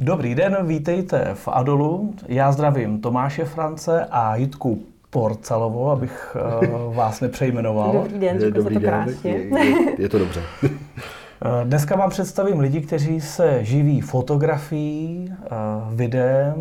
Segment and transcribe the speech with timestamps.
[0.00, 2.14] Dobrý den, vítejte v Adolu.
[2.28, 6.36] Já zdravím Tomáše France a Jitku Porcelovo, abych
[6.70, 7.92] uh, vás nepřejmenoval.
[7.92, 9.30] Dobrý den, řekl Dobrý to den, krásně.
[9.30, 10.40] je, je, je to dobře.
[11.44, 15.46] Eh, Dneska vám představím lidi, kteří se živí fotografií, eh,
[15.94, 16.54] videem,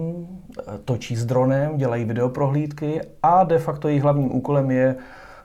[0.59, 4.95] eh, točí s dronem, dělají videoprohlídky a de facto jejich hlavním úkolem je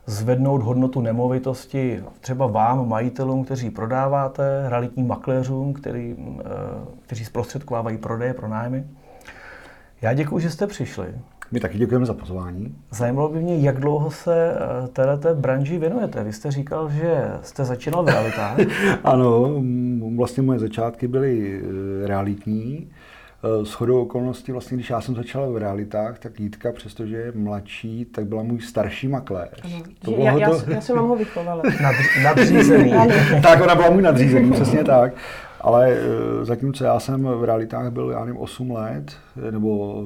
[0.07, 6.45] zvednout hodnotu nemovitosti třeba vám, majitelům, kteří prodáváte, realitním makléřům, který, eh,
[7.07, 8.85] kteří zprostředkovávají prodeje, pronájmy.
[10.03, 11.15] Já děkuji, že jste přišli.
[11.53, 12.75] My taky děkujeme za pozvání.
[12.91, 16.25] Zajímalo by mě, jak dlouho se eh, této branži věnujete.
[16.25, 18.59] Vy jste říkal, že jste začínal v realitách.
[19.05, 19.63] Ano,
[20.17, 22.91] vlastně moje začátky byly eh, realitní.
[23.45, 27.33] Eh, S chodou okolností, vlastně, když já jsem začal v realitách, tak Jitka, přestože je
[27.35, 29.63] mladší, tak byla můj starší makléř.
[29.63, 29.69] To
[30.11, 31.63] Že bylo já, já, to- já jsem vám ho vychovala.
[31.63, 32.93] Nadř- nadřízený.
[32.93, 33.13] Ano.
[33.43, 35.13] tak ona byla můj nadřízený, přesně tak.
[35.61, 39.17] Ale eh, zatímco já jsem v realitách byl, já nevím, 8 let,
[39.51, 40.03] nebo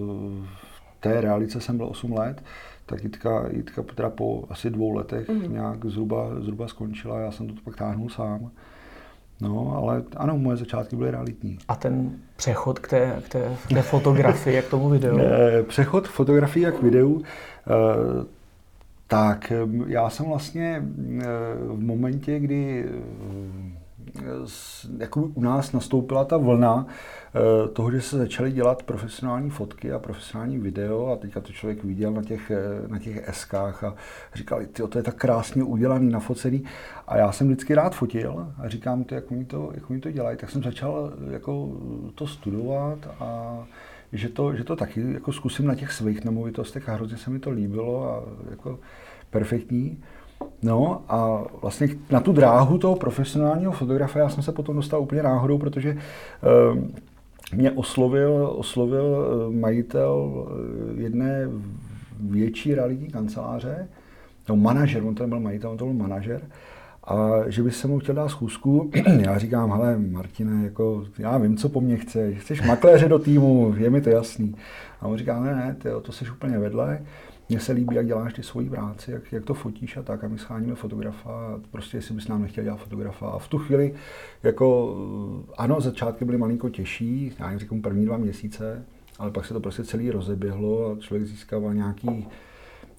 [0.46, 2.42] v té realice jsem byl 8 let,
[2.86, 5.52] tak Jitka, Jitka teda po asi dvou letech Mhm.
[5.52, 8.50] nějak zhruba, zhruba skončila, já jsem to pak táhnul sám.
[9.40, 11.58] No, ale ano, moje začátky byly realitní.
[11.68, 15.18] A ten přechod k té, k té, k té fotografii, k tomu videu.
[15.68, 17.22] Přechod fotografii a k videu.
[17.66, 18.26] eh,
[19.06, 20.82] Tak eh, já jsem vlastně
[21.20, 21.24] eh,
[21.68, 22.84] v momentě, kdy
[24.98, 29.98] jako u nás nastoupila ta vlna eh, toho, že se začaly dělat profesionální fotky a
[29.98, 33.94] profesionální video a teďka to člověk viděl na těch, eh, na těch eskách a
[34.34, 36.64] říkal, ty to je tak krásně udělaný, nafocený
[37.06, 40.10] a já jsem vždycky rád fotil a říkám, ty, jak oni to, jak oni to
[40.10, 41.72] dělají, tak jsem začal eh, jako
[42.14, 43.58] to studovat a
[44.12, 47.38] že to, že to taky jako zkusím na těch svých nemovitostech a hrozně se mi
[47.38, 48.78] to líbilo a jako
[49.30, 50.02] perfektní.
[50.62, 55.22] No a vlastně na tu dráhu toho profesionálního fotografa já jsem se potom dostal úplně
[55.22, 56.94] náhodou, protože ehm,
[57.54, 61.48] mě oslovil, oslovil eh, majitel eh, jedné
[62.20, 63.88] větší realitní kanceláře,
[64.48, 66.40] no manažer, on to nebyl majitel, on to byl manažer,
[67.06, 68.90] a že by se mu chtěl dát schůzku.
[69.18, 72.38] Já říkám, hele Martine, jako, já vím, co po mně chceš.
[72.38, 74.54] Chceš makléře do týmu, je mi to jasný.
[75.00, 77.02] A on říká, ne, ne, tyjo, to jsi úplně vedle.
[77.48, 80.24] Mně se líbí, jak děláš ty svoji práci, jak, jak to fotíš a tak.
[80.24, 83.28] A my scháníme fotografa, prostě jestli bys nám nechtěl dělat fotografa.
[83.28, 83.94] A v tu chvíli,
[84.42, 84.96] jako,
[85.56, 88.84] ano, začátky byly malinko těžší, já jim říkám první dva měsíce,
[89.18, 92.26] ale pak se to prostě celý rozeběhlo a člověk získával nějaký,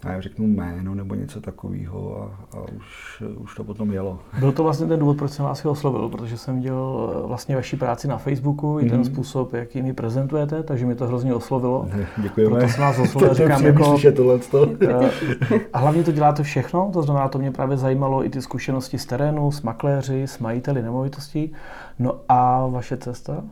[0.05, 4.19] já jim řeknu jméno nebo něco takového a, a už, už to potom jelo.
[4.39, 7.77] Byl to vlastně ten důvod, proč jsem vás oslovil, protože jsem viděl eh, vlastně vaši
[7.77, 9.05] práci na Facebooku, i ten Mhm.
[9.05, 11.87] způsob, jakým ji prezentujete, takže mi to hrozně oslovilo.
[12.17, 12.55] Děkujeme.
[12.55, 14.67] Proto jsem vás oslovil, to říkám jako- tohleto.
[14.81, 18.97] Eh, A hlavně to děláte všechno, to znamená, to mě právě zajímalo i ty zkušenosti
[18.97, 21.53] z terénu, s makléři, s majiteli nemovitostí.
[21.99, 23.43] No a vaše cesta?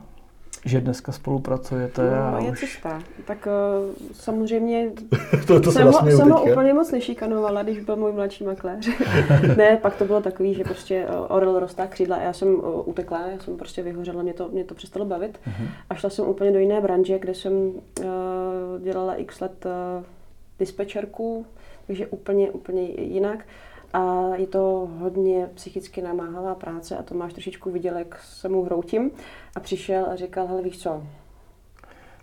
[0.66, 2.60] Že dneska spolupracujete a No, je už...
[2.60, 3.02] cesta.
[3.26, 4.92] Tak uh, samozřejmě
[5.48, 8.90] to, to se jsem, ho, jsem ho úplně moc nešikanovala, když byl můj mladší makléř.
[9.58, 12.90] ne, pak to bylo takový, že prostě uh, orel rostá křídla a já jsem uh,
[12.90, 15.40] utekla, já jsem prostě vyhořela, mě to, mě to přestalo bavit.
[15.46, 15.68] Mhm.
[15.90, 18.06] A šla jsem úplně do jiné branže, kde jsem uh,
[18.82, 20.04] dělala x let uh,
[20.60, 21.46] dispečerku,
[21.88, 23.46] takže úplně, úplně jinak.
[23.94, 29.12] A je to hodně psychicky namáhavá práce a Tomáš trošičku viděl, jak se mu hroutím
[29.56, 31.04] a přišel a říkal, hele víš co,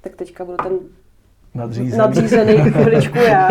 [0.01, 0.79] tak teďka budu ten
[1.55, 1.99] Nadřízený.
[1.99, 3.49] nadřízený chviličku já.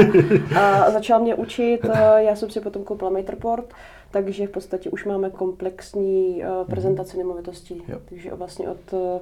[0.59, 1.79] A začal mě učit,
[2.17, 3.73] já jsem si potom koupila Matterport,
[4.11, 7.83] takže v podstatě už máme komplexní eh, prezentaci nemovitostí.
[7.87, 7.99] Jo.
[8.09, 9.19] Takže vlastně od eh,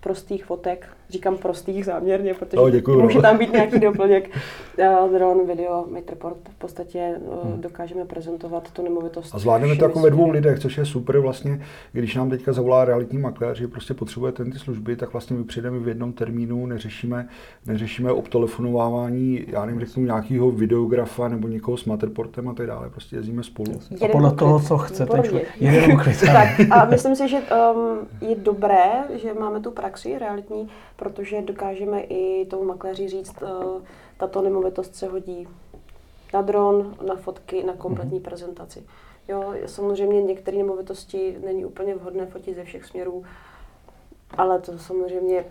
[0.00, 3.22] prostých fotek, říkám prostých záměrně, protože No, děkuju, může no.
[3.22, 4.30] tam být nějaký doplněk.
[4.78, 7.60] Eh, Dron, video, Matterport, v podstatě eh, Hmm.
[7.60, 9.34] dokážeme prezentovat tu nemovitost.
[9.34, 11.60] A zvládneme to jako ve dvou lidech, což je super vlastně,
[11.92, 15.44] když nám teďka zavolá realitní makléř, že prostě potřebuje ten ty služby, tak vlastně my
[15.44, 17.28] přijdeme v jednom termínu, neřešíme,
[17.66, 23.16] neřešíme obtelefonovávání, já nevím, řeknu nějakého videografa nebo někoho s Matterportem a tak dále, prostě
[23.16, 23.72] jezdíme spolu.
[24.04, 25.48] A podle toho, co chce ten člověk.
[26.26, 27.98] Tak a myslím si, že um,
[28.30, 28.86] je dobré,
[29.22, 33.82] že máme tu praxi realitní, protože dokážeme i tomu makléři říct, uh,
[34.16, 35.48] tato nemovitost se hodí
[36.34, 38.22] na dron, na fotky, na kompletní Mhm.
[38.24, 38.82] prezentaci.
[39.28, 43.24] Jo, samozřejmě některé nemovitosti není úplně vhodné fotit ze všech směrů,
[44.36, 45.44] ale to samozřejmě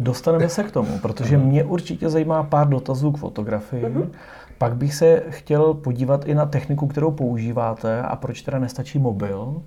[0.00, 3.88] Dostaneme se k tomu, protože mě určitě zajímá pár dotazů k fotografii.
[3.88, 4.12] Mhm.
[4.58, 9.62] Pak bych se chtěl podívat i na techniku, kterou používáte a proč teda nestačí mobil.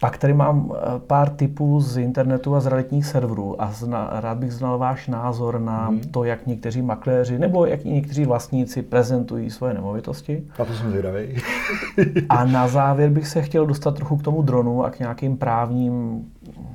[0.00, 4.38] Pak tady mám eh, pár tipů z internetu a z realitních serverů a zna, rád
[4.38, 6.00] bych znal váš názor na hmm.
[6.00, 10.44] to, jak někteří makléři nebo jak i někteří vlastníci prezentují svoje nemovitosti.
[10.58, 11.36] A to jsem zvědavý.
[12.28, 16.24] a na závěr bych se chtěl dostat trochu k tomu dronu a k nějakým právním,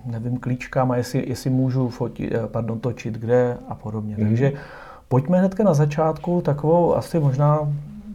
[0.06, 4.16] nevím, klíčkám a jestli, jestli můžu fotit, eh, pardon, točit kde a podobně.
[4.16, 4.26] Hmm.
[4.26, 4.54] Takže
[5.08, 7.60] pojďme hnedka na začátku takovou asi možná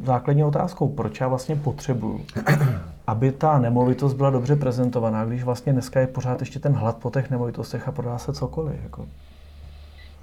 [0.05, 2.20] základní otázkou, proč já vlastně potřebuju
[3.08, 7.10] aby ta nemovitost byla dobře prezentovaná, když vlastně dneska je pořád ještě ten hlad po
[7.10, 8.82] těch nemovitostech a prodá se cokoliv.
[8.82, 9.08] Jako.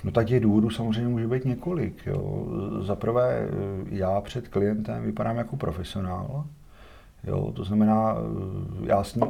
[0.03, 2.05] No tak těch důvodů samozřejmě může být několik.
[2.05, 2.45] Jo.
[2.81, 3.47] Za prvé,
[3.89, 6.45] já před klientem vypadám jako profesionál.
[7.23, 8.15] Jo, to znamená,
[8.83, 9.25] já s ním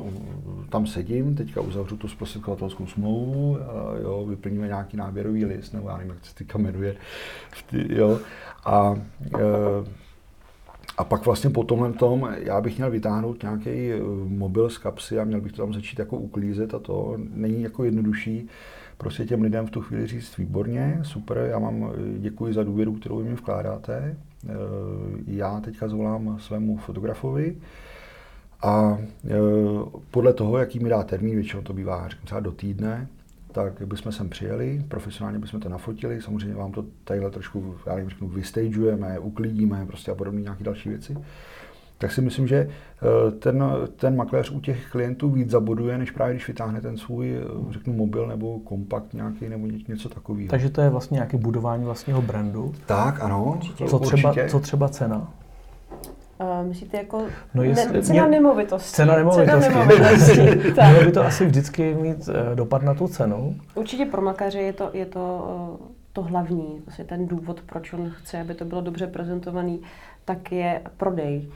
[0.69, 3.57] tam sedím, teďka uzavřu tu zprostředkovatelskou smlouvu,
[4.01, 6.95] jo, vyplníme nějaký náběrový list, nebo já nevím, jak se ty jmenuje.
[7.71, 8.19] Jo,
[8.65, 10.04] a e,
[10.97, 15.19] a pak vlastně po tomhle tom, já bych měl vytáhnout nějaký eh, mobil z kapsy
[15.19, 18.47] a měl bych to tam začít jako uklízet a to není jako jednodušší
[18.97, 22.93] prostě těm lidem v tu chvíli říct výborně, super, já vám eh, děkuji za důvěru,
[22.93, 24.17] kterou mi vkládáte.
[24.47, 24.51] Eh,
[25.27, 27.55] já teďka zvolám svému fotografovi
[28.61, 28.97] a
[30.11, 33.07] podle toho, jaký mi dá termín, většinou to bývá třeba do týdne,
[33.55, 38.09] tak bychom sem přijeli, profesionálně bychom to nafotili, samozřejmě vám to tadyhle trošku, já nevím,
[38.09, 41.17] řeknu, vystagujeme, uklidíme prostě a podobné nějaké další věci.
[41.97, 43.63] Tak si myslím, že eh, ten,
[43.95, 47.93] ten makléř u těch klientů víc zaboduje, než právě když vytáhne ten svůj, eh, řeknu,
[47.93, 50.49] mobil nebo kompakt nějaký nebo něco takového.
[50.49, 52.73] Takže to je vlastně nějaké budování vlastního brandu.
[52.85, 53.59] Tak, ano.
[53.89, 55.33] Co třeba, co třeba cena?
[56.39, 57.23] Uh, myslíte jako
[57.53, 58.95] no jestli, ne, cena mě, nemovitosti?
[58.95, 59.61] Cena nemovitosti.
[59.61, 60.41] Cena nemovitosti.
[60.89, 63.55] Mělo by to asi vždycky mít uh, dopad na tu cenu?
[63.75, 65.47] Určitě pro makaře je to, je to
[65.79, 69.81] uh, to hlavní, vlastně ten důvod, proč on chce, aby to bylo dobře prezentovaný,
[70.25, 71.49] tak je prodej.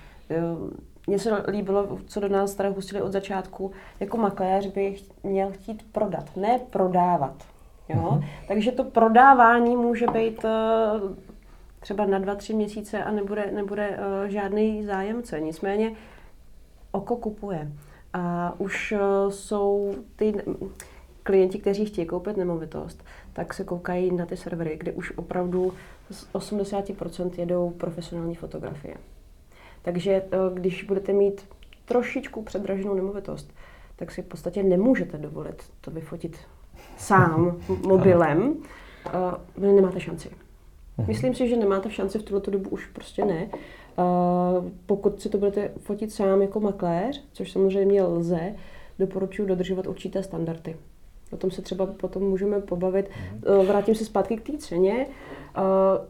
[1.08, 5.86] Mně se líbilo, co do nás tady hustili od začátku, jako makléř by měl chtít
[5.92, 7.36] prodat, ne prodávat.
[7.90, 7.98] Jo?
[7.98, 8.26] Uh-huh.
[8.48, 10.46] Takže to prodávání může být
[11.80, 15.40] třeba na dva, tři měsíce a nebude, nebude uh, žádný zájemce.
[15.40, 15.96] Nicméně
[16.92, 17.72] oko kupuje.
[18.14, 20.34] A už uh, jsou ty
[21.24, 23.04] klienti, kteří chtějí koupit nemovitost,
[23.34, 25.74] tak se koukají na ty servery, kde už opravdu
[26.12, 28.96] z 80% jedou profesionální fotografie.
[29.82, 31.46] Takže uh, když budete mít
[31.86, 33.54] trošičku předraženou nemovitost,
[33.96, 36.38] tak si v podstatě nemůžete dovolit to vyfotit
[36.98, 38.56] sám mobilem.
[39.60, 40.30] Uh, nemáte šanci.
[41.00, 41.08] Mhm.
[41.08, 43.50] Myslím si, že nemáte šanci v tuto dobu už prostě ne.
[43.50, 48.56] Uh, pokud si to budete fotit sám jako makléř, což samozřejmě lze,
[49.00, 50.76] doporučuji dodržovat určité standardy.
[51.32, 53.10] O tom se třeba potom můžeme pobavit.
[53.60, 55.08] Uh, vrátím se zpátky k té ceně.
[55.58, 56.06] Uh,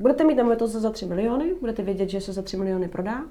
[0.00, 3.24] budete mít nemovitost za 3 miliony, budete vědět, že se za 3 miliony prodá,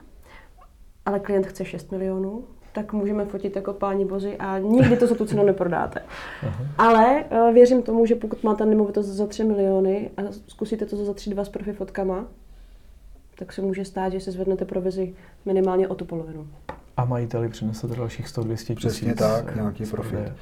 [1.05, 5.15] ale klient chce 6 milionů, tak můžeme fotit jako páni bozy a nikdy to za
[5.15, 6.01] tu cenu neprodáte.
[6.47, 6.65] Aha.
[6.77, 11.11] Ale uh, věřím tomu, že pokud máte nemovitost za 3 miliony a zkusíte to za
[11.11, 12.25] 3-2 s profi fotkama,
[13.35, 15.13] tak se může stát, že se zvednete provizi
[15.45, 16.47] minimálně o tu polovinu.
[16.97, 18.75] A majiteli přinesete dalších 100-200 tisíc.
[18.75, 20.33] Přesně tak, eh, nějaký profit.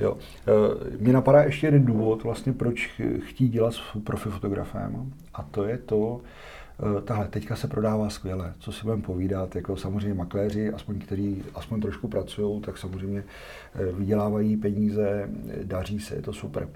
[0.00, 0.16] Jo.
[0.46, 5.64] Eh, Mně napadá ještě jeden důvod, vlastně proč chtít dělat s profi fotografem a to
[5.64, 6.51] je to, Eh,
[7.04, 11.80] tahle teďka se prodává skvěle, co si budeme povídat, jako samozřejmě makléři, aspoň kteří aspoň
[11.80, 13.24] trošku pracují, tak samozřejmě
[13.74, 15.28] eh, vydělávají peníze,
[15.62, 16.68] daří se, je to super.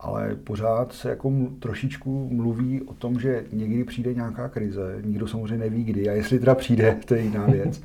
[0.00, 5.58] Ale pořád se jako trošičku mluví o tom, že někdy přijde nějaká krize, nikdo samozřejmě
[5.58, 7.82] neví kdy a jestli teda přijde, to je jiná věc.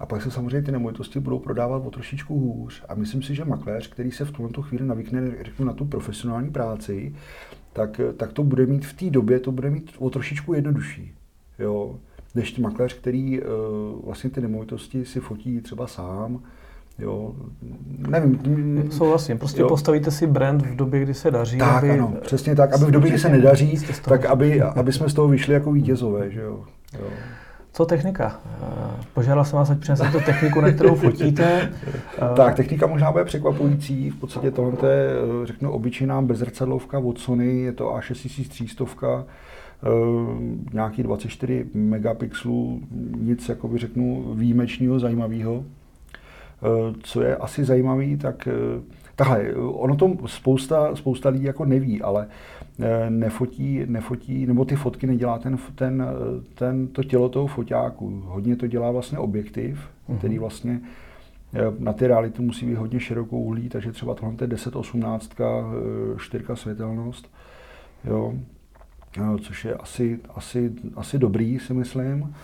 [0.00, 2.82] A pak se samozřejmě ty nemovitosti budou prodávat o trošičku hůř.
[2.88, 6.50] A myslím si, že makléř, který se v tuto chvíli navykne řeknu, na tu profesionální
[6.50, 7.14] práci,
[7.76, 11.12] tak, tak to bude mít v té době, to bude mít o trošičku jednodušší.
[11.58, 11.94] Jo?
[12.34, 13.46] Než makléř, který uh,
[14.04, 16.42] vlastně ty nemovitosti si fotí třeba sám,
[16.98, 17.34] Jo,
[18.08, 18.90] nevím.
[18.90, 19.68] Souhlasím, prostě jo.
[19.68, 21.58] postavíte si brand v době, kdy se daří.
[21.58, 25.08] Tak, aby, ano, přesně tak, aby v době, kdy se nedaří, tak aby, aby jsme
[25.08, 26.64] z toho vyšli jako vítězové, že jo.
[26.98, 27.06] jo.
[27.76, 28.40] Co technika?
[29.14, 31.72] Požádal jsem vás, ať přinesete tu techniku, na kterou fotíte.
[32.36, 34.10] tak, technika možná bude překvapující.
[34.10, 35.10] V podstatě tohle je,
[35.44, 39.24] řeknu, obyčejná bezrcadlovka od Sony, je to A6300,
[40.72, 42.80] nějaký 24 megapixelů,
[43.16, 45.64] nic, jakoby řeknu, výjimečného, zajímavého.
[47.02, 48.48] Co je asi zajímavý, tak
[49.16, 52.28] Takhle, ono to spousta, spousta lidí jako neví, ale
[52.80, 56.06] eh, nefotí, nefotí, nebo ty fotky nedělá ten, ten,
[56.54, 58.22] ten, to tělo toho foťáku.
[58.24, 60.18] Hodně to dělá vlastně objektiv, uh-huh.
[60.18, 60.80] který vlastně
[61.54, 66.44] eh, na ty reality musí být hodně širokou uhlí, takže třeba tohle je 10-18, 4
[66.54, 67.30] světelnost,
[68.04, 68.34] jo,
[69.40, 72.34] což je asi, asi, asi dobrý, si myslím.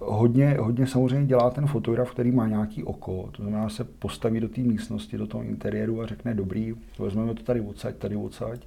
[0.00, 4.48] Hodně, hodně samozřejmě dělá ten fotograf, který má nějaký oko, to znamená, se postaví do
[4.48, 8.66] té místnosti, do toho interiéru a řekne, dobrý, vezmeme to tady odsaď, tady odsaď,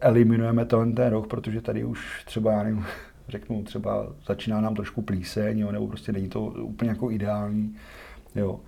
[0.00, 2.84] eliminujeme ten ten roh, protože tady už třeba, já nevím,
[3.28, 7.74] řeknu, třeba začíná nám trošku plíseň, jo, nebo prostě není to úplně jako ideální,
[8.34, 8.60] jo,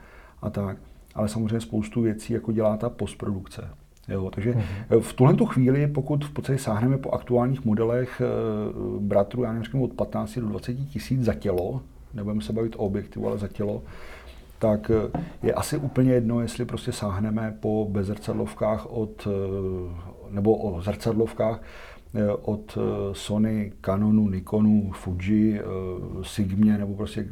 [0.42, 0.76] a tak.
[1.14, 3.68] Ale samozřejmě spoustu věcí jako dělá ta postprodukce.
[4.08, 5.00] Jo, takže mm-hmm.
[5.00, 8.24] v tuhle tu chvíli, pokud v podstatě sáhneme po aktuálních modelech e,
[9.00, 11.80] bratru, já nevím, od 15 do 20 tisíc za tělo,
[12.14, 13.82] nebudeme se bavit o objektivu, ale za tělo,
[14.58, 19.28] tak eh, je asi úplně jedno, jestli prostě sáhneme po bezrcadlovkách od,
[20.30, 21.60] nebo o zrcadlovkách
[22.14, 22.80] Eh, od eh,
[23.12, 25.64] Sony, Canonu, Nikonu, Fuji, eh,
[26.22, 27.26] Sigmě nebo prostě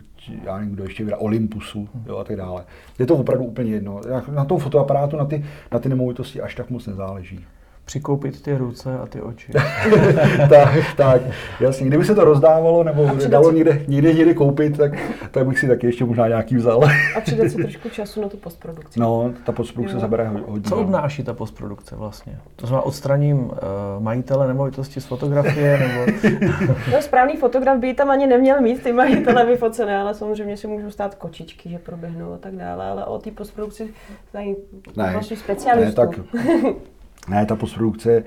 [0.44, 2.64] já nevím, kdo ještě vydá, Olympusu jo, a tak dále.
[2.98, 4.00] Je to opravdu úplně jedno.
[4.34, 7.44] Na tom fotoaparátu, na ty, na ty nemovitosti až tak moc nezáleží
[7.92, 9.52] přikoupit ty ruce a ty oči.
[10.49, 11.22] tak, tak,
[11.61, 11.87] jasně.
[11.87, 14.92] Kdyby se to rozdávalo nebo dalo někde, někde, někde koupit, tak,
[15.30, 16.84] tak bych si taky ještě možná nějaký vzal.
[17.16, 19.00] a přidat si trošku času na tu postprodukci.
[19.00, 20.00] No, ta postprodukce jo.
[20.00, 20.68] zabere hodně.
[20.68, 22.38] Co obnáší ta postprodukce vlastně?
[22.56, 23.50] To znamená odstraním uh,
[23.99, 26.28] majitele nemovitosti z fotografie nebo...
[26.92, 30.90] no, správný fotograf by tam ani neměl mít ty majitele vyfocené, ale samozřejmě si můžou
[30.90, 33.94] stát kočičky, že proběhnou a tak dále, ale o té postprodukci
[34.32, 34.56] tady
[34.96, 36.00] ne, vlastně specialistů.
[36.00, 36.20] Ne, tak
[37.28, 38.22] ne, ta postprodukce eh,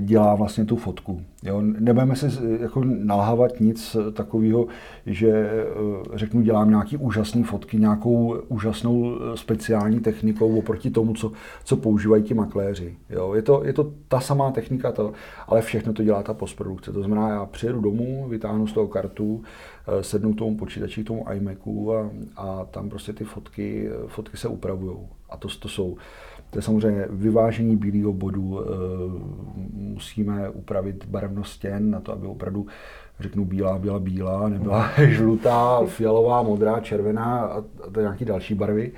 [0.00, 1.22] dělá vlastně tu fotku.
[1.42, 1.60] Jo?
[1.60, 2.30] Nebudeme se
[2.60, 4.66] jako nalhávat nic takového,
[5.06, 5.64] že eh,
[6.14, 11.32] řeknu, dělám nějaký úžasný fotky, nějakou úžasnou eh, speciální technikou oproti tomu, co,
[11.64, 12.96] co používají ti makléři.
[13.10, 13.34] Jo?
[13.34, 15.12] Je, to, je to ta samá technika, to,
[15.46, 16.92] ale všechno to dělá ta postprodukce.
[16.92, 19.42] To znamená, já přijedu domů, vytáhnu z toho kartu,
[20.00, 24.48] sednu k tomu počítači, k tomu iMacu a, a tam prostě ty fotky, fotky se
[24.48, 24.96] upravují.
[25.30, 25.96] A to, to jsou
[26.52, 28.60] to je samozřejmě vyvážení bílého bodu.
[28.60, 28.66] Eh,
[29.72, 32.66] musíme upravit barevnost stěn na to, aby opravdu
[33.20, 38.92] řeknu bílá byla bílá, nebyla žlutá, fialová, modrá, červená a to nějaké další barvy.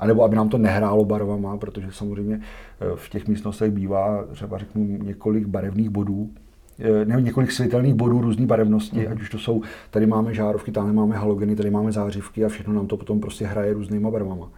[0.00, 2.40] A nebo aby nám to nehrálo barvama, protože samozřejmě
[2.80, 6.30] eh, v těch místnostech bývá třeba řeknu několik barevných bodů,
[6.78, 9.12] eh, ne, několik světelných bodů různé barevnosti, mm.
[9.12, 12.72] ať už to jsou, tady máme žárovky, tady máme halogeny, tady máme zářivky a všechno
[12.72, 14.50] nám to potom prostě hraje různýma barvama.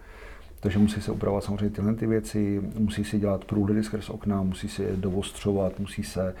[0.61, 4.67] Takže musí se upravovat samozřejmě tyhle ty věci, musí si dělat průhledy skrz okna, musí
[4.67, 6.35] se dovostřovat, musí se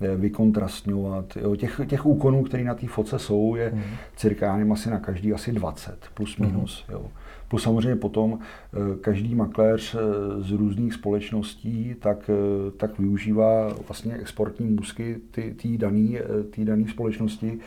[0.00, 1.36] eh, vykontrastňovat.
[1.36, 3.82] Jo, těch, těch úkonů, které na té foce jsou, je mm.
[4.16, 6.50] cirka asi na každý asi 20, plus mhm.
[6.50, 6.84] minus.
[6.88, 6.94] Mm.
[6.94, 7.06] Jo.
[7.48, 9.98] Plus samozřejmě potom eh, každý makléř eh,
[10.42, 12.30] z různých společností tak,
[12.76, 15.20] tak využívá vlastně exportní můzky
[16.50, 17.58] té dané společnosti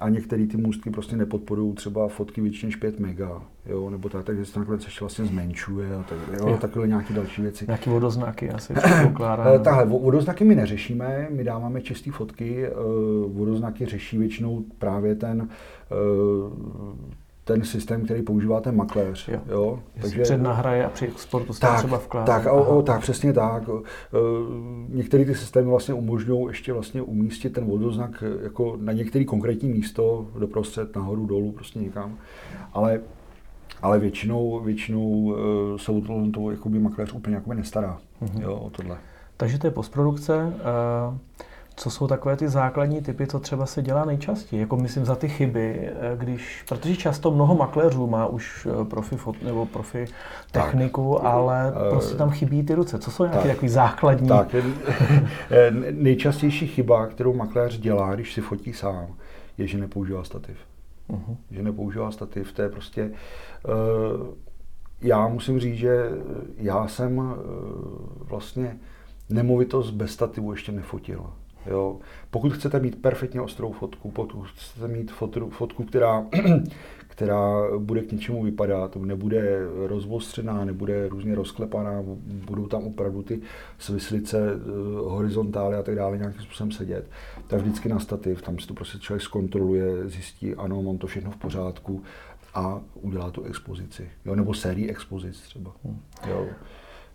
[0.00, 4.24] a některé ty můstky prostě nepodporují třeba fotky větší než 5 mega, jo, nebo tak,
[4.24, 6.58] takže se nakonec ještě vlastně zmenšuje a tak, jo, jo.
[6.60, 7.64] takové nějaké další věci.
[7.66, 9.58] Nějaké vodoznaky asi pokládá.
[9.58, 12.70] Tahle, vodoznaky my neřešíme, my dáváme čisté fotky, eh,
[13.28, 15.48] vodoznaky řeší většinou právě ten
[15.90, 17.12] eh,
[17.44, 19.28] ten systém, který používá ten makléř.
[19.28, 19.40] Jo.
[19.48, 19.78] Jo?
[20.00, 22.26] Takže, před nahraje a při exportu se tak, třeba vkládá.
[22.26, 23.62] Tak, o, o, tak, přesně tak.
[23.68, 23.78] E,
[24.88, 30.26] některé ty systémy vlastně umožňují ještě vlastně umístit ten vodoznak jako na některé konkrétní místo,
[30.38, 32.18] doprostřed, nahoru, dolů, prostě někam.
[32.72, 33.00] Ale
[33.82, 38.42] ale většinou, většinou e, se o to, to jakoby makléř úplně jakoby nestará mm-hmm.
[38.42, 38.98] jo, o tohle.
[39.36, 40.52] Takže to je postprodukce.
[41.76, 44.60] Co jsou takové ty základní typy, co třeba se dělá nejčastěji?
[44.60, 49.16] Jako myslím za ty chyby, eh, když, protože často mnoho makléřů má už eh, profi
[49.16, 50.04] fot, nebo profi
[50.52, 51.32] techniku, tak.
[51.32, 52.98] ale uh, prostě tam chybí ty ruce.
[52.98, 54.28] Co jsou nějaké takový základní?
[54.28, 54.54] Tak,
[55.90, 59.06] nejčastější chyba, kterou makléř dělá, když si fotí sám,
[59.58, 60.56] je, že nepoužívá stativ.
[61.10, 61.36] Uh-huh.
[61.50, 63.10] Že nepoužívá stativ, to je prostě...
[63.68, 64.26] Uh,
[65.00, 66.10] já musím říct, že
[66.56, 67.34] já jsem uh,
[68.18, 68.76] vlastně
[69.30, 71.26] nemovitost bez stativu ještě nefotil.
[71.66, 71.98] Jo.
[72.30, 76.26] Pokud chcete mít perfektně ostrou fotku, pokud chcete mít fotru, fotku, která,
[77.08, 82.02] která bude k něčemu vypadat, nebude rozvostřená, nebude různě rozklepaná,
[82.46, 83.40] budou tam opravdu ty
[83.78, 84.58] svislice, eh,
[85.08, 87.10] horizontály a tak dále nějakým způsobem sedět,
[87.46, 91.30] tak vždycky na stativ, tam si to prostě člověk zkontroluje, zjistí, ano, mám to všechno
[91.30, 92.02] v pořádku
[92.54, 95.72] a udělá tu expozici, jo, nebo sérii expozic třeba.
[95.84, 96.00] Hmm.
[96.28, 96.46] Jo.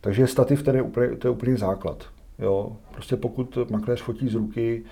[0.01, 2.17] Takže stativ to je úplně, to je úplně základ.
[2.39, 4.84] Jo, prostě pokud makléř fotí z ruky,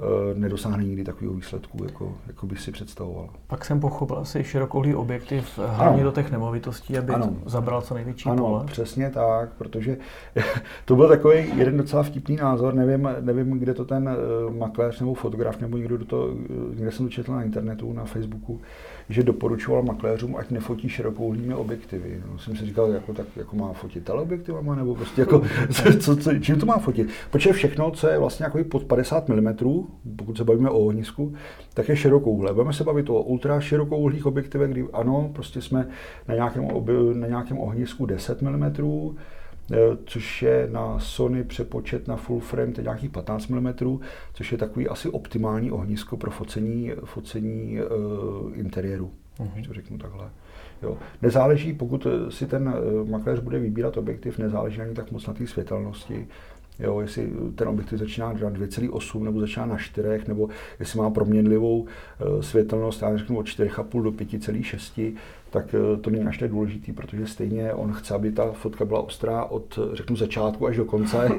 [0.00, 3.28] eh, nedosáhne nikdy takového výsledku, jako, jako by si představoval.
[3.46, 6.10] Pak jsem pochopil asi širokouhlý objektiv hlavně ano.
[6.10, 7.36] do těch nemovitostí, aby ano.
[7.46, 8.64] zabral co největší ano, pole.
[8.64, 9.96] přesně tak, protože
[10.84, 15.14] to byl takový jeden docela vtipný názor, nevím, nevím kde to ten eh, makléř nebo
[15.14, 18.60] fotograf nebo někdo, do to, eh, někde jsem to četl na internetu, na Facebooku,
[19.08, 22.22] že doporučoval makléřům, ať nefotí širokouhlými objektivy.
[22.30, 25.42] No, jsem si říkal, jako, tak, jako má fotit teleobjektivama, nebo prostě jako,
[26.00, 27.08] co, co, čím to má fotit?
[27.30, 29.54] Protože všechno, co je vlastně jako pod 50 mm,
[30.16, 31.32] pokud se bavíme o ohnisku,
[31.74, 32.52] tak je širokouhle.
[32.54, 35.88] Budeme se bavit o ultra širokouhlých objektivech, kdy ano, prostě jsme
[36.28, 38.74] na nějakém, oby, na nějakém ohnisku 10 mm,
[40.06, 43.74] což je na Sony přepočet na full frame, to je nějakých 15 mm,
[44.34, 49.10] což je takový asi optimální ohnisko pro focení, focení uh, interiéru,
[49.54, 50.30] když to řeknu takhle.
[50.82, 50.98] Jo.
[51.22, 52.74] Nezáleží, pokud si ten
[53.10, 56.26] makléř bude vybírat objektiv, nezáleží ani tak moc na té světelnosti,
[56.78, 60.48] Jo, jestli ten objektiv začíná na 2,8 nebo začíná na 4, nebo
[60.80, 65.14] jestli má proměnlivou uh, světelnost, já řeknu od 4,5 do 5,6,
[65.50, 69.00] tak uh, to není až tak důležitý, protože stejně on chce, aby ta fotka byla
[69.00, 71.30] ostrá od, řeknu, začátku až do konce.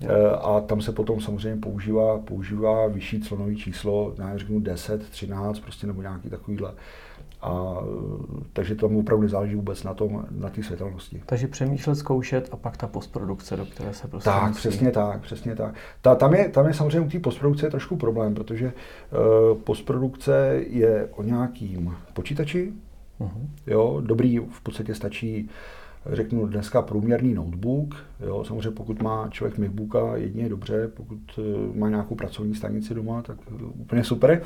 [0.00, 5.60] Eh, a tam se potom samozřejmě používá, používá vyšší clonový číslo, já řeknu 10, 13,
[5.60, 6.72] prostě nebo nějaký takovýhle.
[7.40, 7.76] A,
[8.52, 11.22] takže tam opravdu záleží vůbec na tom, na té světelnosti.
[11.26, 14.58] Takže přemýšlet, zkoušet a pak ta postprodukce, do které se prostě Tak, musí.
[14.58, 15.74] přesně tak, přesně tak.
[16.02, 18.72] Ta, tam, je, tam je samozřejmě u té postprodukce je trošku problém, protože
[19.52, 22.72] uh, postprodukce je o nějakým počítači,
[23.20, 23.48] uh-huh.
[23.66, 25.50] jo, dobrý v podstatě stačí
[26.12, 27.94] řeknu dneska průměrný notebook.
[28.26, 33.22] Jo, samozřejmě pokud má člověk MacBooka, jedině dobře, pokud eh, má nějakou pracovní stanici doma,
[33.22, 33.36] tak
[33.74, 34.42] úplně super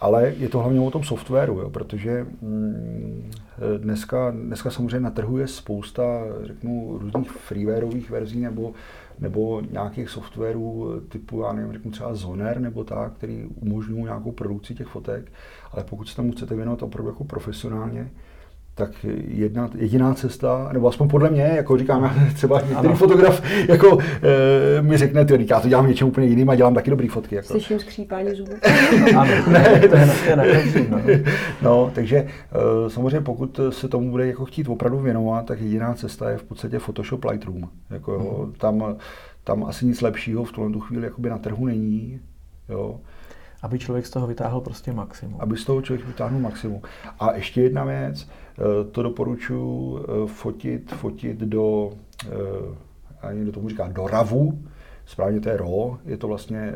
[0.00, 3.30] ale je to hlavně o tom softwaru, jo, protože mm,
[3.78, 8.72] dneska, dneska samozřejmě na trhu je spousta, řeknu, různých freewareových verzí nebo,
[9.18, 14.74] nebo nějakých softwarů typu, já nevím, řeknu třeba Zoner nebo tak, který umožňují nějakou produkci
[14.74, 15.32] těch fotek,
[15.72, 18.10] ale pokud se tomu chcete věnovat opravdu jako profesionálně,
[18.74, 22.96] tak jedna, jediná cesta, nebo aspoň podle mě, jako říkám, já třeba některý ano.
[22.96, 23.98] fotograf jako,
[24.78, 27.34] e, mi řekne, ty, já to dělám něčem úplně jiným a dělám taky dobrý fotky.
[27.34, 27.48] Jako.
[27.48, 28.52] Slyším skřípání zubů.
[29.18, 30.36] ano, ne, to je, to
[30.78, 30.98] je no.
[31.62, 36.30] no, takže e, samozřejmě pokud se tomu bude jako chtít opravdu věnovat, tak jediná cesta
[36.30, 37.68] je v podstatě Photoshop Lightroom.
[37.90, 38.52] Jako, hmm.
[38.52, 38.96] tam,
[39.44, 42.20] tam asi nic lepšího v tuhle chvíli jakoby na trhu není.
[42.68, 43.00] Jo.
[43.64, 45.36] Aby člověk z toho vytáhl prostě maximum.
[45.40, 46.80] Aby z toho člověk vytáhl maximum.
[47.20, 48.26] A ještě jedna věc,
[48.58, 51.90] Eh, to doporučuji eh, fotit, fotit do,
[52.26, 52.76] eh,
[53.22, 54.58] ani někdo tomu říká, do ravu,
[55.06, 56.72] správně to je RAW, je to vlastně,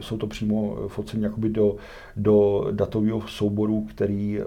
[0.00, 1.76] jsou to přímo focení jakoby do,
[2.16, 4.40] do datového souboru, který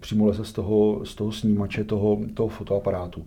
[0.00, 3.26] přímo leze z toho, z toho snímače toho, toho fotoaparátu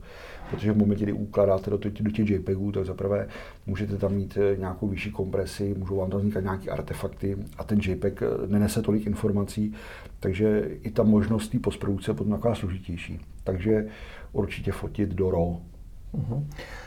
[0.50, 3.28] protože v momentě, kdy ukládáte do, do těch JPEGů, tak zaprvé
[3.66, 7.79] můžete tam mít eh, nějakou vyšší kompresi, můžou vám tam vznikat nějaké artefakty a ten
[7.81, 9.74] JPEG eh, nenese tolik informací,
[10.20, 13.20] takže i ta možnost té postprodukce je potom taková složitější.
[13.44, 13.86] Takže
[14.31, 15.58] určitě fotit do RAW.
[16.14, 16.44] Uh-huh.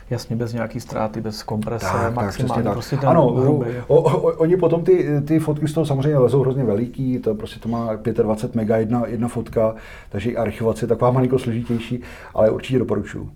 [0.09, 4.31] Jasně, bez nějaký ztráty, bez komprese, tak, maximálně tak, prostě ten Ano, o, o, o,
[4.31, 7.95] oni potom ty, ty fotky z toho samozřejmě lezou hrozně veliký, to prostě to má
[7.95, 9.75] 25 mega jedna, jedna fotka,
[10.09, 12.01] takže i archivace je taková malinko složitější,
[12.33, 13.29] ale určitě doporučuju.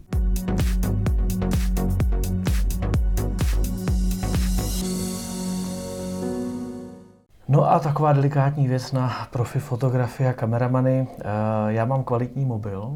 [7.54, 11.08] No a taková delikátní věc na profi fotografie a kameramany.
[11.20, 11.24] Eh,
[11.68, 12.92] já mám kvalitní mobil.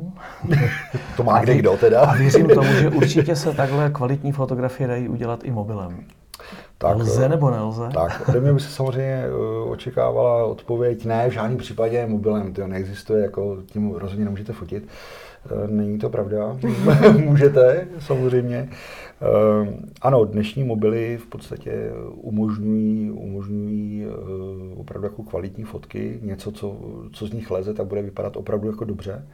[1.18, 2.02] to má kde kdo teda.
[2.02, 6.04] A věřím tomu, že určitě se takhle kvalitní fotografie dají udělat i mobilem.
[6.78, 7.90] Tak, lze eh, nebo nelze?
[7.94, 12.68] Tak, ode mě by se samozřejmě eh, očekávala odpověď, ne, v žádném případě mobilem, to
[12.68, 14.88] neexistuje, jako tím rozhodně nemůžete fotit.
[15.68, 16.58] Není to pravda,
[17.18, 18.70] můžete samozřejmě.
[19.22, 26.78] Ehm, ano, dnešní mobily v podstatě umožňují, umožňují eh, opravdu jako kvalitní fotky, něco, co,
[27.14, 29.28] co z nich leze, tak bude vypadat opravdu jako dobře.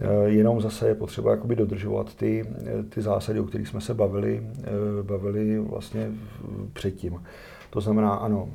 [0.00, 2.44] Eh, jenom zase je potřeba jakoby dodržovat ty,
[2.88, 6.10] ty zásady, o kterých jsme se bavili, eh, bavili vlastně
[6.72, 7.22] předtím.
[7.70, 8.48] To znamená, ano,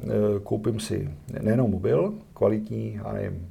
[0.44, 1.10] koupím si
[1.42, 3.48] nejenom mobil, kvalitní, já nevím,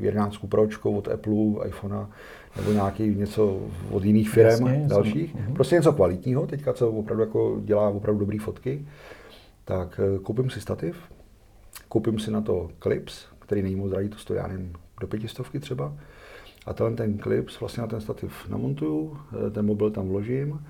[0.00, 2.08] 11 Pročko od Apple, iPhonea,
[2.56, 5.32] nebo nějaký něco od jiných firm Jasně, dalších.
[5.32, 5.52] Jsem, uh-huh.
[5.52, 8.86] Prostě něco kvalitního, teďka co opravdu jako dělá opravdu dobré fotky.
[9.64, 10.96] Tak eh, koupím si stativ,
[11.88, 15.60] koupím si na to clips, který není moc drahý, to stojí, já nevím, do pětistovky
[15.60, 15.92] třeba.
[16.66, 20.66] A tenhle ten clips vlastně na ten stativ namontuju, eh, ten mobil tam vložím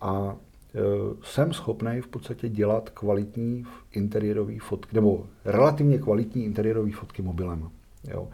[0.00, 0.36] a
[0.74, 0.78] eh,
[1.22, 7.68] jsem schopný v podstatě dělat kvalitní interiérové fotky, nebo relativně kvalitní interiérové fotky mobilem.
[8.08, 8.28] Jo.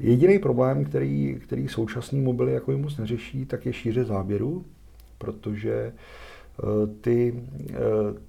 [0.00, 4.64] Jediný problém, který, který současný mobily jako moc neřeší, tak je šíře záběru,
[5.18, 7.34] protože eh, ty,
[7.70, 7.76] eh,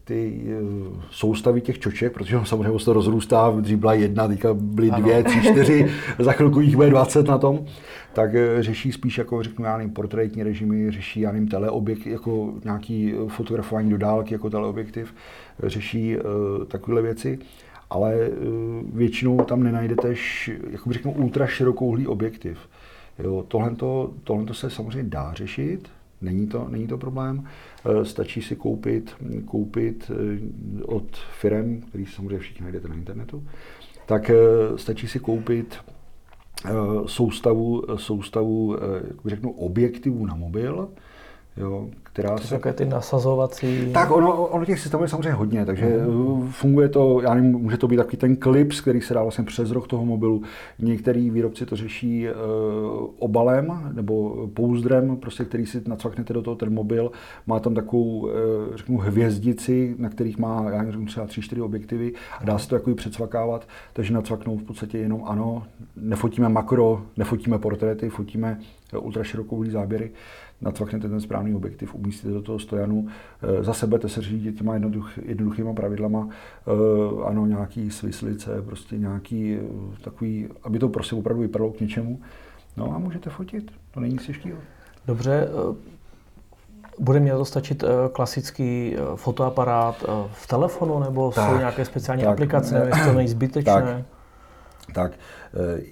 [0.04, 4.54] ty eh, soustavy těch čoček, protože on samozřejmě se to rozrůstá, dřív byla jedna, teďka
[4.54, 5.02] byly ano.
[5.04, 7.66] dvě, tři, čtyři, za chvilku jich bude 20 na tom,
[8.14, 13.14] tak řeší spíš jako řeknu já nevím, portrétní režimy, řeší já nevím, teleobjekt, jako nějaký
[13.28, 15.14] fotografování do dálky jako teleobjektiv,
[15.64, 17.40] řeší uh, takovéhle věci
[17.92, 18.30] ale eh,
[18.94, 20.14] většinou tam nenajdete,
[20.70, 22.58] jak řeknu, ultra širokouhlý objektiv.
[23.20, 23.76] Jo, tohle,
[24.24, 25.90] tohle se samozřejmě dá řešit,
[26.24, 27.48] Není to, není to problém.
[27.86, 33.44] Eh, stačí si koupit, koupit eh, od firm, který samozřejmě všichni najdete na internetu,
[34.06, 34.32] tak
[34.76, 35.78] stačí si koupit
[37.06, 38.78] soustavu, soustavu
[39.26, 40.90] řeknu, objektivů na mobil,
[41.58, 42.56] jo, která to se...
[42.56, 43.92] Také ty nasazovací...
[43.94, 46.52] Tak ono, ono těch systémů je samozřejmě hodně, takže mm.
[46.52, 49.72] funguje to, já nevím, může to být takový ten klips, který se dá vlastně přes
[49.72, 50.44] roh toho mobilu.
[50.80, 52.34] Některý výrobci to řeší uh,
[53.20, 57.12] obalem nebo pouzdrem, prostě, který si nacvaknete do toho ten mobil.
[57.48, 58.30] Má tam takovou, uh,
[58.76, 62.76] řeknu, hvězdici, na kterých má, já nevím, třeba tři, čtyři objektivy a dá se to
[62.76, 65.64] jako přecvakávat, takže nacvaknou v podstatě jenom ano,
[65.96, 68.60] nefotíme makro, nefotíme portréty, fotíme
[69.00, 70.12] ultraširokou záběry
[70.62, 73.08] nacvaknete ten správný objektiv, umístíte do toho stojanu,
[73.42, 79.56] eh, za sebe se řídit těma jednoduch, jednoduchýma pravidlama, eh, ano, nějaký svislice, prostě nějaký
[79.56, 82.20] eh, takový, aby to prostě opravdu vypadalo k něčemu.
[82.78, 84.58] No a můžete fotit, to není nic těžkého.
[85.06, 85.48] Dobře,
[87.00, 92.74] bude mě to stačit klasický fotoaparát v telefonu, nebo tak, jsou nějaké speciální tak, aplikace,
[92.74, 94.06] nebo jestli to není zbytečné?
[94.86, 95.12] Tak, tak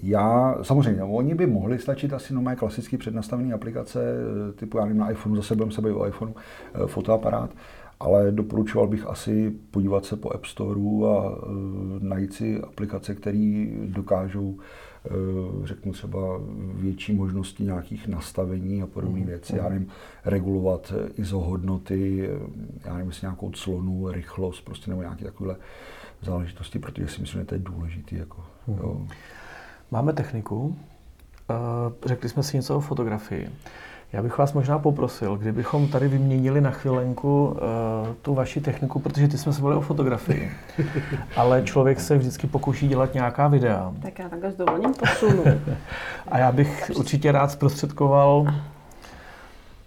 [0.02, 4.84] já, samozřejmě, oni by mohli stačit asi no mé klasicky přednastavené aplikace, eh, typu já
[4.84, 7.50] nevím, na iPhone, zase budeme se bavit o iPhoneu, eh, fotoaparát,
[8.00, 11.38] ale doporučoval bych asi podívat se po App Storeu a
[11.98, 14.58] najít si aplikace, které dokážou
[15.64, 16.18] řeknu třeba
[16.74, 19.26] větší možnosti nějakých nastavení a podobné mm.
[19.26, 19.56] věci.
[19.56, 19.88] Já nevím,
[20.24, 22.30] regulovat ISO hodnoty,
[22.84, 25.56] já nevím, jestli nějakou clonu, rychlost, prostě nebo nějaké takové
[26.22, 28.16] záležitosti, protože si myslím, že to je důležité.
[28.16, 29.06] Jako, jo.
[29.90, 30.76] Máme techniku,
[31.50, 31.54] eh,
[32.06, 33.50] řekli jsme si něco o fotografii.
[34.12, 37.56] Já bych vás možná poprosil, kdybychom tady vyměnili na chvilenku uh,
[38.22, 40.52] tu vaši techniku, protože ty jsme se volili o fotografii,
[41.36, 43.92] ale člověk se vždycky pokouší dělat nějaká videa.
[44.02, 45.44] Tak já takhle s dovolením posunu.
[46.28, 48.46] A já bych určitě rád zprostředkoval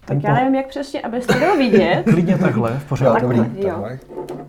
[0.04, 2.02] tak já nevím, jak přesně, abyste byl vidět.
[2.12, 3.32] Klidně takhle, v pořádku.
[3.32, 3.88] Dobrý, jo.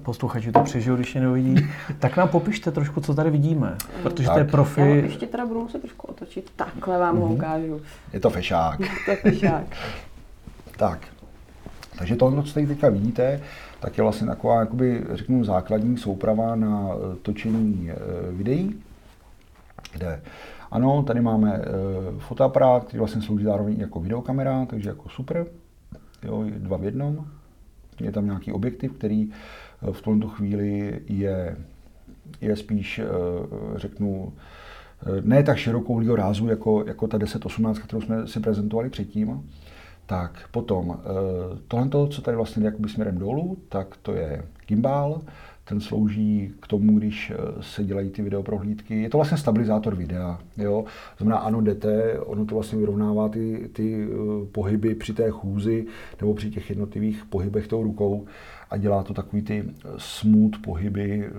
[0.03, 1.67] Posluchači to přežijou, když je nevidí.
[1.99, 4.33] Tak nám popište trošku, co tady vidíme, protože tak.
[4.33, 4.81] to je profi.
[4.81, 6.51] Já ještě teda budu muset trošku otočit.
[6.55, 7.19] Takhle vám mm-hmm.
[7.19, 7.35] ho mhm.
[7.35, 7.81] ukážu.
[8.13, 8.79] Je to fešák.
[9.05, 9.63] to je fešák.
[10.77, 10.99] tak.
[11.97, 13.41] Takže tohle, co tady teďka vidíte,
[13.79, 17.95] tak je vlastně taková, jakoby, řeknu, základní souprava na eh, točení eh,
[18.31, 18.81] videí,
[19.93, 20.21] kde
[20.75, 25.45] ano, tady máme uh, fotoaparát, který vlastně slouží zároveň jako videokamera, takže jako super,
[26.23, 27.27] jo, dva v jednom.
[28.01, 31.57] Je tam nějaký objektiv, který uh, v tomto chvíli je,
[32.41, 34.33] je spíš, uh, řeknu,
[35.21, 39.49] ne tak širokou rázu jako, jako ta 1018, kterou jsme si prezentovali předtím.
[40.05, 40.99] Tak potom
[41.67, 45.21] tohle, co tady vlastně jde směrem dolů, tak to je gimbal,
[45.65, 49.01] ten slouží k tomu, když eh, se dělají ty videoprohlídky.
[49.01, 50.39] Je to vlastně stabilizátor videa.
[50.57, 50.85] Jo?
[51.17, 55.85] Znamená, ano, jdete, ono to vlastně vyrovnává ty, ty eh, pohyby při té chůzi
[56.21, 58.25] nebo při těch jednotlivých pohybech tou rukou
[58.69, 61.29] a dělá to takový ty eh, smooth pohyby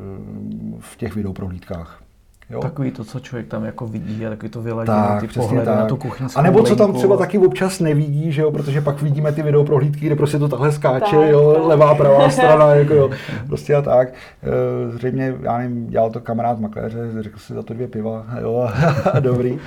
[0.78, 2.05] v těch videoprohlídkách.
[2.50, 2.60] Jo?
[2.60, 5.78] Takový to, co člověk tam jako vidí a takový to vyladěné ty pohledy tak.
[5.78, 9.02] na tu kuchyňskou A nebo co tam třeba taky občas nevidí, že jo, protože pak
[9.02, 11.64] vidíme ty videoprohlídky, kde prostě to takhle skáče, tak, jo, tak.
[11.64, 13.10] levá, pravá strana, jako jo,
[13.46, 14.08] prostě a tak.
[14.42, 18.68] Eh, zřejmě, já nevím, dělal to kamarád makléře, řekl si za to dvě piva, jo,
[19.20, 19.58] dobrý.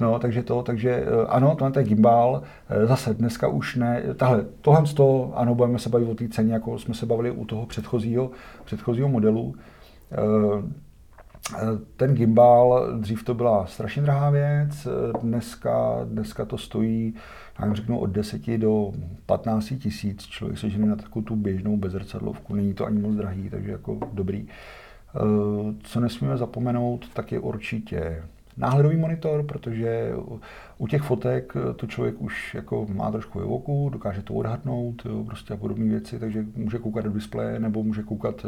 [0.00, 4.44] No, takže to, takže eh, ano, tohle je gimbal, eh, zase dneska už ne, tahle,
[4.60, 7.44] tohle z toho, ano, budeme se bavit o té ceně, jako jsme se bavili u
[7.44, 8.30] toho předchozího,
[8.64, 9.54] předchozího modelu.
[11.96, 14.88] Ten gimbal, dřív to byla strašně drahá věc,
[15.22, 17.14] dneska, dneska to stojí,
[17.64, 18.92] jim řeknu, od 10 do
[19.26, 20.26] 15 tisíc.
[20.26, 23.98] Člověk se žene na takovou tu běžnou bezrcadlovku, není to ani moc drahý, takže jako
[24.12, 24.48] dobrý.
[25.82, 28.22] Co nesmíme zapomenout, tak je určitě
[28.56, 30.12] náhledový monitor, protože
[30.78, 35.24] u těch fotek to člověk už jako má trošku ve oku, dokáže to odhadnout, jo,
[35.24, 38.46] prostě a podobné věci, takže může koukat do displeje nebo může koukat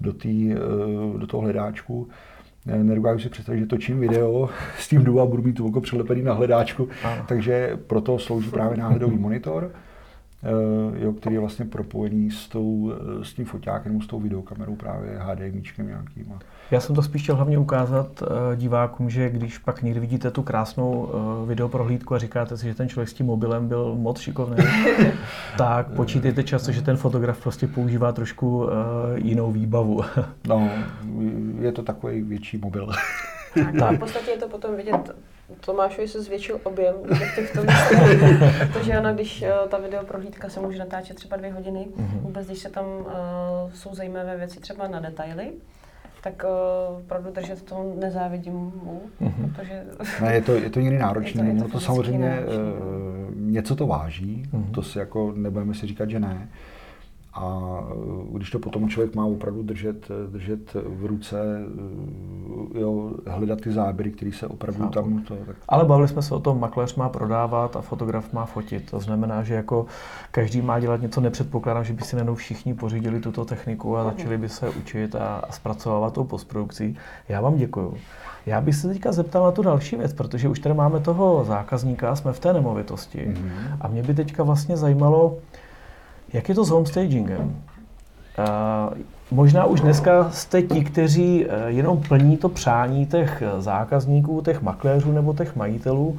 [0.00, 2.08] do, tý, eh, do toho hledáčku.
[2.66, 6.22] Nedokážu si představit, že točím video s tím jdu a budu mít tu oko přilepený
[6.22, 7.24] na hledáčku, Aha.
[7.28, 9.72] takže proto slouží právě náhledový monitor.
[10.42, 14.76] Eh, jo, který je vlastně propojený s, tou, eh, s tím foťákem, s tou videokamerou
[14.76, 16.38] právě HDMIčkem nějakým.
[16.70, 20.42] Já jsem to spíš chtěl hlavně ukázat eh, divákům, že když pak někdy vidíte tu
[20.42, 21.08] krásnou
[21.46, 24.64] videoprohlídku a říkáte si, že ten člověk s tím mobilem byl moc šikovný,
[25.58, 28.68] tak počítejte často, že ten fotograf prostě používá trošku
[29.14, 30.00] jinou výbavu.
[30.48, 30.70] no,
[31.60, 32.88] je to takový větší mobil.
[33.78, 33.96] tak.
[33.96, 35.10] V podstatě je to potom vidět
[35.60, 37.60] Tomášovi se zvětšil objem těch těchto
[38.72, 42.20] protože ona, když uh, ta video prohlídka se může natáčet třeba dvě hodiny, mm-hmm.
[42.20, 43.12] vůbec když se tam uh,
[43.74, 45.52] jsou zajímavé věci třeba na detaily,
[46.22, 49.50] tak uh, opravdu držet to nezávidím mu, mm-hmm.
[49.54, 49.84] protože...
[50.22, 51.44] Ne, je to, je to někdy náročné.
[51.46, 53.52] Je to, je to, to samozřejmě, náročný.
[53.52, 54.70] něco to váží, mm-hmm.
[54.70, 56.48] to si jako nebudeme si říkat, že ne.
[57.34, 57.94] A eh,
[58.32, 61.36] když to potom člověk má opravdu držet, držet v ruce,
[62.74, 64.92] eh, jo, hledat ty záběry, které se opravdu Chápu.
[64.94, 65.22] tam...
[65.22, 65.56] To, tak...
[65.68, 68.90] Ale bavili jsme se o tom, makléř má prodávat a fotograf má fotit.
[68.90, 69.86] To znamená, že jako
[70.30, 74.38] každý má dělat něco, nepředpokládám, že by si nenou všichni pořídili tuto techniku a začali
[74.38, 76.96] by se učit a, a zpracovávat tou postprodukcí.
[77.28, 77.94] Já vám děkuju.
[78.46, 82.16] Já bych se teďka zeptal na tu další věc, protože už tady máme toho zákazníka,
[82.16, 83.18] jsme v té nemovitosti.
[83.18, 83.76] Mm-hmm.
[83.80, 85.36] A mě by teďka vlastně zajímalo,
[86.32, 87.56] jak je to s homestagingem?
[88.38, 88.98] Uh,
[89.30, 95.12] možná už dneska jste ti, kteří uh, jenom plní to přání těch zákazníků, těch makléřů
[95.12, 96.18] nebo těch majitelů,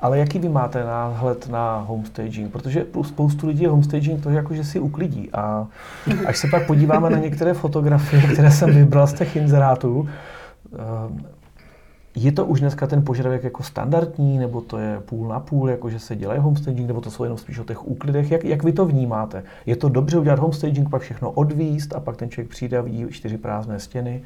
[0.00, 2.52] ale jaký vy máte náhled na homestaging?
[2.52, 5.30] Protože spoustu lidí je homestaging to, jako že si uklidí.
[5.32, 5.66] A
[6.26, 10.08] až se pak podíváme na některé fotografie, které jsem vybral z těch inzerátů, uh,
[12.24, 15.90] je to už dneska ten požadavek jako standardní, nebo to je půl na půl, jako
[15.90, 18.30] že se dělají homestaging, nebo to jsou jenom spíš o těch úklidech?
[18.30, 19.44] Jak, jak vy to vnímáte?
[19.66, 23.06] Je to dobře udělat homestaging, pak všechno odvíst a pak ten člověk přijde a vidí
[23.10, 24.22] čtyři prázdné stěny?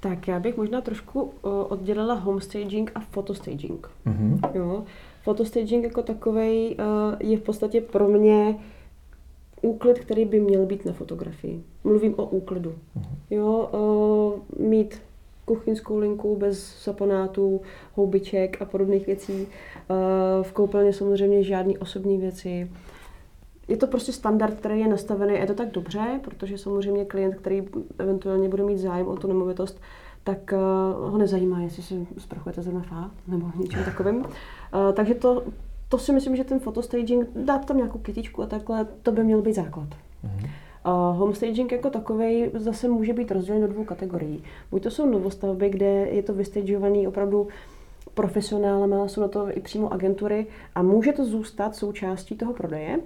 [0.00, 1.30] Tak já bych možná trošku
[1.68, 3.90] oddělila homestaging a fotostaging.
[4.06, 4.50] Mm-hmm.
[4.54, 4.82] Jo.
[5.22, 6.84] Fotostaging jako takový uh,
[7.20, 8.54] je v podstatě pro mě
[9.62, 11.62] úklid, který by měl být na fotografii.
[11.84, 12.70] Mluvím o úklidu.
[12.70, 13.16] Mm-hmm.
[13.30, 13.68] Jo,
[14.58, 15.02] uh, mít
[15.54, 17.60] kuchyňskou linku bez saponátů,
[17.94, 19.46] houbiček a podobných věcí.
[19.46, 19.94] Eh,
[20.42, 22.70] v koupelně samozřejmě žádné osobní věci.
[23.68, 27.62] Je to prostě standard, který je nastavený je to tak dobře, protože samozřejmě klient, který
[27.98, 29.80] eventuálně bude mít zájem o tu nemovitost,
[30.24, 30.56] tak eh,
[31.10, 34.24] ho nezajímá, jestli si sprchujete zrovna fá nebo něčím takovým.
[34.24, 35.42] Eh, takže to,
[35.88, 39.42] to si myslím, že ten fotostaging, dát tam nějakou kytičku a takhle, to by měl
[39.42, 39.88] být základ.
[39.88, 40.50] Mm-hmm.
[40.92, 44.42] Homestaging jako takový zase může být rozdělen do dvou kategorií.
[44.70, 47.48] Buď to jsou novostavby, kde je to vystageovaný opravdu
[48.14, 53.00] profesionálem, jsou na to i přímo agentury a může to zůstat součástí toho prodeje,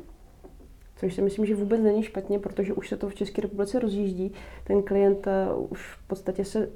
[0.97, 4.33] což si myslím, že vůbec není špatně, protože už se to v České republice rozjíždí.
[4.65, 6.71] Ten klient uh, už v podstatě se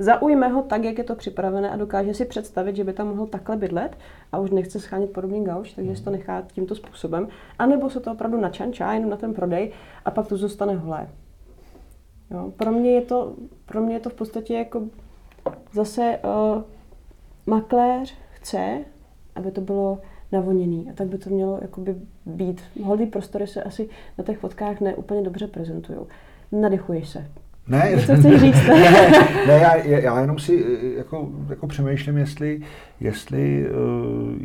[0.00, 3.26] zaujme ho tak, jak je to připravené a dokáže si představit, že by tam mohl
[3.26, 3.96] takhle bydlet
[4.32, 7.28] a už nechce schánět podobný gauč, takže si to nechá tímto způsobem.
[7.58, 9.72] A nebo se to opravdu načančá jenom na ten prodej
[10.04, 11.08] a pak to zůstane holé.
[12.30, 13.34] Jo, pro, mě je to,
[13.66, 14.82] pro mě je to v podstatě jako
[15.72, 16.62] zase uh,
[17.46, 18.78] makléř chce,
[19.34, 19.98] aby to bylo
[20.32, 22.62] navoněný a tak by to mělo jakoby být.
[22.84, 25.98] Holý prostory se asi na těch fotkách neúplně dobře prezentují.
[26.52, 27.26] Nadechuješ se,
[27.70, 28.66] ne, Co chceš říct?
[28.66, 28.90] ne,
[29.46, 32.60] ne já, já jenom si eh, jako, jako přemýšlím, jestli,
[33.00, 33.70] jestli eh,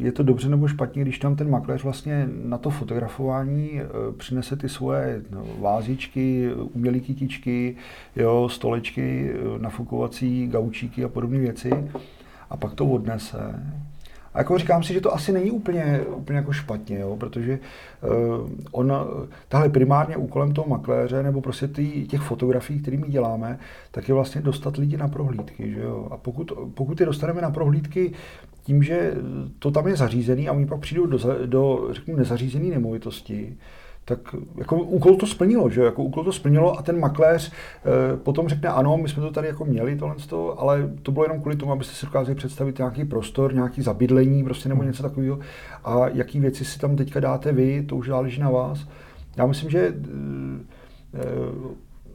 [0.05, 3.85] je to dobře nebo špatně, když tam ten makléř vlastně na to fotografování eh,
[4.17, 7.75] přinese ty svoje no, vázičky, umělé kytičky,
[8.15, 11.71] jo, stolečky, nafukovací gaučíky a podobné věci
[12.49, 13.59] a pak to odnese
[14.36, 17.60] a jako říkám si, že to asi není úplně, úplně jako špatně, jo, protože
[18.39, 18.93] uh, on,
[19.48, 23.60] tahle primárně úkolem toho makléře nebo prostě tý, těch fotografií, kterými děláme,
[23.91, 25.71] tak je vlastně dostat lidi na prohlídky.
[25.71, 26.08] Že jo?
[26.12, 28.12] A pokud, pokud je dostaneme na prohlídky
[28.63, 29.13] tím, že
[29.60, 33.58] to tam je zařízený a oni pak přijdou do, do řeknu, nezařízené nemovitosti,
[34.05, 38.47] tak jako úkol to splnilo, že jako úkol to splnilo a ten makléř e, potom
[38.47, 41.55] řekne, ano, my jsme to tady jako měli tohle toho, ale to bylo jenom kvůli
[41.55, 45.39] tomu, abyste si dokázali představit nějaký prostor, nějaký zabydlení prostě nebo něco takového
[45.83, 48.87] a jaký věci si tam teďka dáte vy, to už záleží na vás.
[49.37, 49.93] Já myslím, že e,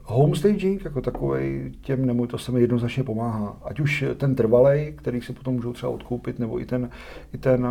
[0.03, 3.57] homestaging jako takový těm nemovitostem jednoznačně pomáhá.
[3.63, 6.89] Ať už ten trvalej, který si potom můžou třeba odkoupit, nebo i ten,
[7.33, 7.67] i ten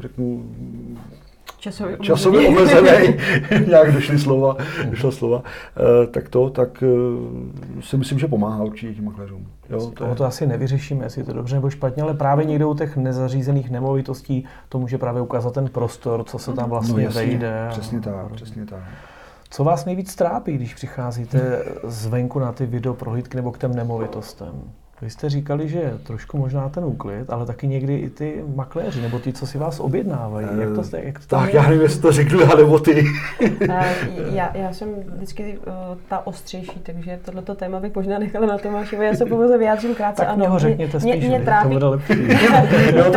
[0.00, 0.44] řeknu,
[1.62, 3.16] časově, časově omezený,
[3.68, 8.94] nějak došly slova, došla slova, eh, tak to, tak eh, si myslím, že pomáhá určitě
[8.94, 9.46] těm makléřům.
[9.70, 10.14] Jo, to, je...
[10.14, 13.70] to asi nevyřešíme, jestli je to dobře nebo špatně, ale právě někde u těch nezařízených
[13.70, 17.66] nemovitostí to může právě ukázat ten prostor, co se tam vlastně no, jasně, vejde.
[17.70, 18.02] Přesně a...
[18.02, 18.82] tak, přesně tak.
[19.50, 24.62] Co vás nejvíc trápí, když přicházíte zvenku na ty videoprohlídky nebo k těm nemovitostem?
[25.02, 29.18] Vy jste říkali, že trošku možná ten úklid, ale taky někdy i ty makléři, nebo
[29.18, 30.46] ty, co si vás objednávají.
[30.60, 31.56] Jak to, jste, jak to tak je?
[31.56, 33.04] já nevím, jestli to řeknu já, nebo ty.
[33.70, 33.94] Eh,
[34.32, 35.74] já, já jsem vždycky uh,
[36.08, 39.06] ta ostřejší, takže tohleto téma bych možná nechala na Tomášovi.
[39.06, 40.22] Já se pouze vyjádřím krátce.
[40.22, 42.12] Tak ano, ho řekněte spíš, mě, mě trápí, to bude lepší.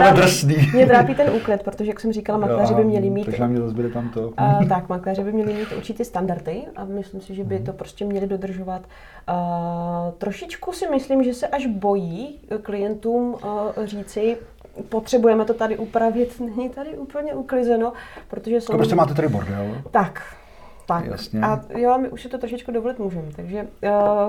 [0.02, 0.56] je drsný.
[0.74, 3.26] Mě trápí ten úklid, protože, jak jsem říkala, makléři by měli mít...
[3.26, 4.21] Takže mě zase tam to.
[4.21, 8.06] Uh, tak, makléři by měli mít určitě standardy a myslím si, že by to prostě
[8.06, 8.82] měli dodržovat.
[9.30, 14.38] Uh, trošičku si myslím, že se až bojí klientům uh, říci,
[14.89, 17.93] potřebujeme to tady upravit, není tady úplně uklizeno,
[18.27, 18.73] protože jsou...
[18.73, 19.77] To prostě máte tady bordel.
[19.91, 20.21] Tak,
[20.88, 21.05] tak.
[21.05, 21.41] Jasně.
[21.41, 23.67] A jo, my už si to trošičku dovolit můžeme, takže,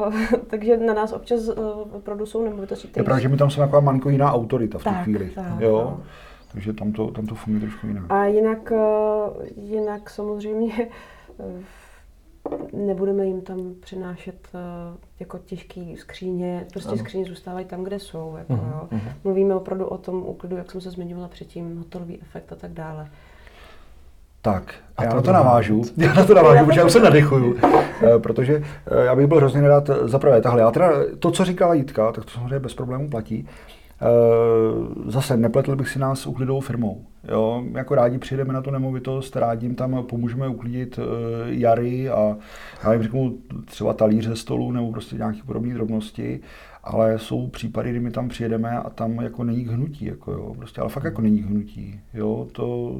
[0.06, 0.14] uh,
[0.46, 1.54] takže na nás občas uh,
[1.92, 2.88] opravdu jsou nemovitosti.
[2.96, 5.30] Je pravda, že my tam jsme taková malinko jiná autorita v tu chvíli.
[5.34, 5.72] Tak, jo.
[5.72, 6.02] No.
[6.56, 8.04] Takže tam to, tam to funguje trošku jinak.
[8.08, 10.72] A jinak, eh, jinak samozřejmě
[11.40, 11.62] eh,
[12.72, 14.58] nebudeme jim tam přinášet eh,
[15.20, 16.98] jako těžký skříně, prostě Ano.
[16.98, 18.34] skříně zůstávají tam, kde jsou.
[18.38, 18.88] Jako, Mhm, jo.
[18.90, 19.08] mhm.
[19.24, 23.08] Mluvíme opravdu o tom úklidu, jak jsem se zmiňovala předtím, hotelový efekt a tak dále.
[24.42, 25.82] Tak, A já to na to navážu.
[25.96, 27.56] Já na to navážu, protože já už se nadechuju.
[28.02, 30.40] Eh, protože eh, já bych byl hrozně nerad za prvé.
[30.42, 33.48] Tahle, já teda to, co říkala Jitka, tak to samozřejmě bez problémů platí.
[34.02, 34.06] Eh,
[35.10, 37.04] Zase nepletl bych si nás s uklidovou firmou.
[37.28, 37.64] Jo?
[37.72, 41.02] Jako rádi přijdeme na tu nemovitost, rádi jim tam pomůžeme uklidit eh,
[41.46, 42.36] jary a
[42.84, 46.40] já jim řeknu třeba talíře stolu nebo prostě nějaké podobné drobnosti,
[46.84, 50.80] ale jsou případy, kdy my tam přijedeme a tam jako není hnutí, jako jo, prostě,
[50.80, 52.96] ale fakt jako není hnutí, jo, to,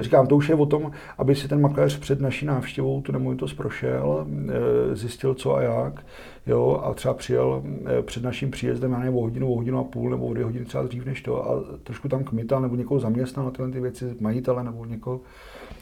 [0.00, 3.52] Říkám, to už je o tom, aby si ten makléř před naší návštěvou tu nemovitost
[3.52, 6.04] prošel, eh, zjistil co a jak,
[6.46, 9.84] jo, a třeba přijel eh, před naším příjezdem, já nevím, o hodinu, o hodinu a
[9.84, 13.00] půl nebo o dvě hodiny třeba dřív než to a trošku tam kmital nebo někoho
[13.00, 15.20] zaměstnal na tyhle ty věci, majitele nebo někoho,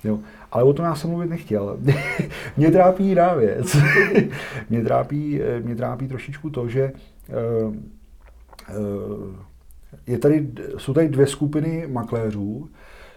[0.04, 0.18] jo.
[0.52, 1.78] Ale o tom já jsem mluvit nechtěl.
[2.56, 3.76] mě trápí jiná věc.
[4.70, 7.32] mě, trápí, eh, mě trápí trošičku to, že eh,
[8.68, 8.74] eh,
[10.06, 12.68] je tady, jsou tady dvě skupiny makléřů,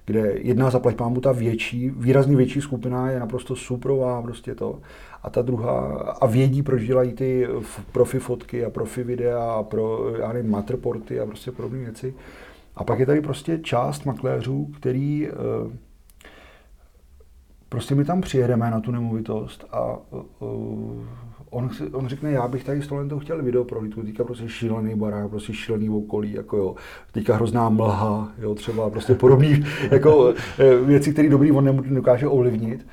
[0.08, 4.80] kde jedna zaplať pámu ta větší, výrazně větší skupina je naprosto suprová, prostě to.
[5.24, 7.48] A ta druhá, a vědí, proč dělají ty
[7.92, 12.14] profi fotky a profi videa a pro, já nevím, matterporty a prostě podobné věci.
[12.76, 15.78] A pak je tady prostě část makléřů, který eh,
[17.70, 19.98] prostě my tam přijedeme na tu nemovitost a
[20.40, 21.06] uh,
[21.50, 24.96] on, on řekne, já bych tady s tohle to chtěl video prohlídku, teďka prostě šílený
[24.96, 26.76] barák, prostě šílený okolí, jako jo,
[27.12, 32.88] teďka hrozná mlha, jo, třeba prostě podobný jako eh, věci, které dobrý on nedokáže ovlivnit.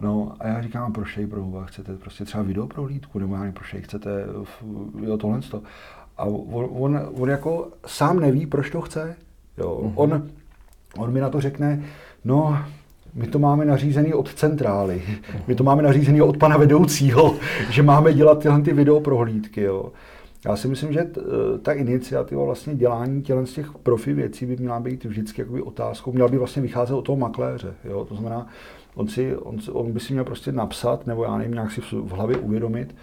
[0.00, 3.54] No a já říkám, proč jej pro chcete prostě třeba video prohlídku, nebo já nevím,
[3.54, 4.24] proč jej chcete,
[5.02, 5.62] jo, tohle to.
[6.16, 9.16] A on, on, on, jako sám neví, proč to chce.
[9.58, 9.80] Jo.
[9.82, 9.92] Mm-hmm.
[9.94, 10.28] On,
[10.98, 11.84] on mi na to řekne,
[12.24, 12.58] no,
[13.18, 15.02] my to máme nařízený od centrály,
[15.46, 17.36] my to máme nařízený od pana vedoucího,
[17.70, 19.62] že máme dělat tyhle ty videoprohlídky.
[19.62, 19.92] Jo.
[20.44, 21.20] Já si myslím, že t,
[21.62, 26.12] ta iniciativa vlastně dělání tělen z těch profi věcí by měla být vždycky jakoby otázkou,
[26.12, 27.74] měla by vlastně vycházet od toho makléře.
[27.84, 28.04] Jo.
[28.04, 28.46] To znamená,
[28.94, 31.92] on, si, on, on by si měl prostě napsat, nebo já nevím, nějak si v,
[31.92, 32.94] v hlavě uvědomit,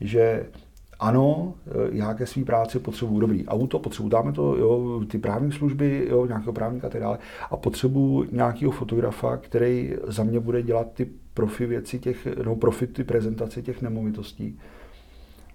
[0.00, 0.46] že
[1.02, 5.52] ano, eh, já ke své práci potřebuji dobrý auto, potřebuji, dáme to, jo, ty právní
[5.52, 7.18] služby, jo, nějakého právníka a tak dále,
[7.50, 12.86] a potřebuji nějakého fotografa, který za mě bude dělat ty profi věci těch, no profi
[12.86, 14.58] ty prezentace těch nemovitostí.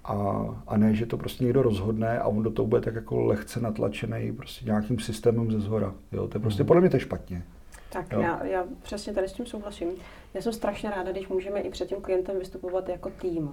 [0.03, 3.21] A, a ne, že to prostě někdo rozhodne a on do toho bude tak jako
[3.21, 5.93] lehce natlačený prostě nějakým systémem ze zhora.
[6.12, 7.43] Jo, to je prostě, podle mě to je špatně.
[7.89, 8.21] Tak Jo.
[8.21, 9.89] já, já přesně tady s tím souhlasím.
[10.33, 13.51] Já jsem strašně ráda, když můžeme i před tím klientem vystupovat jako tým.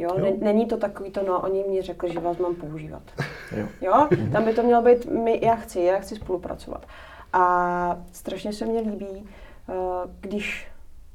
[0.00, 0.24] Jo, Jo.
[0.24, 3.02] Ne, není to takový to, no, oni mi řekli, že vás mám používat.
[3.56, 3.66] Jo.
[3.80, 6.86] Jo, tam by to mělo být, my, já chci, já chci spolupracovat.
[7.32, 9.06] A strašně se mně líbí,
[9.68, 9.72] eh,
[10.20, 10.68] když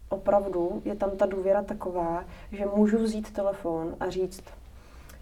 [0.10, 4.44] opravdu je tam ta důvěra taková, že můžu vzít telefon a říct,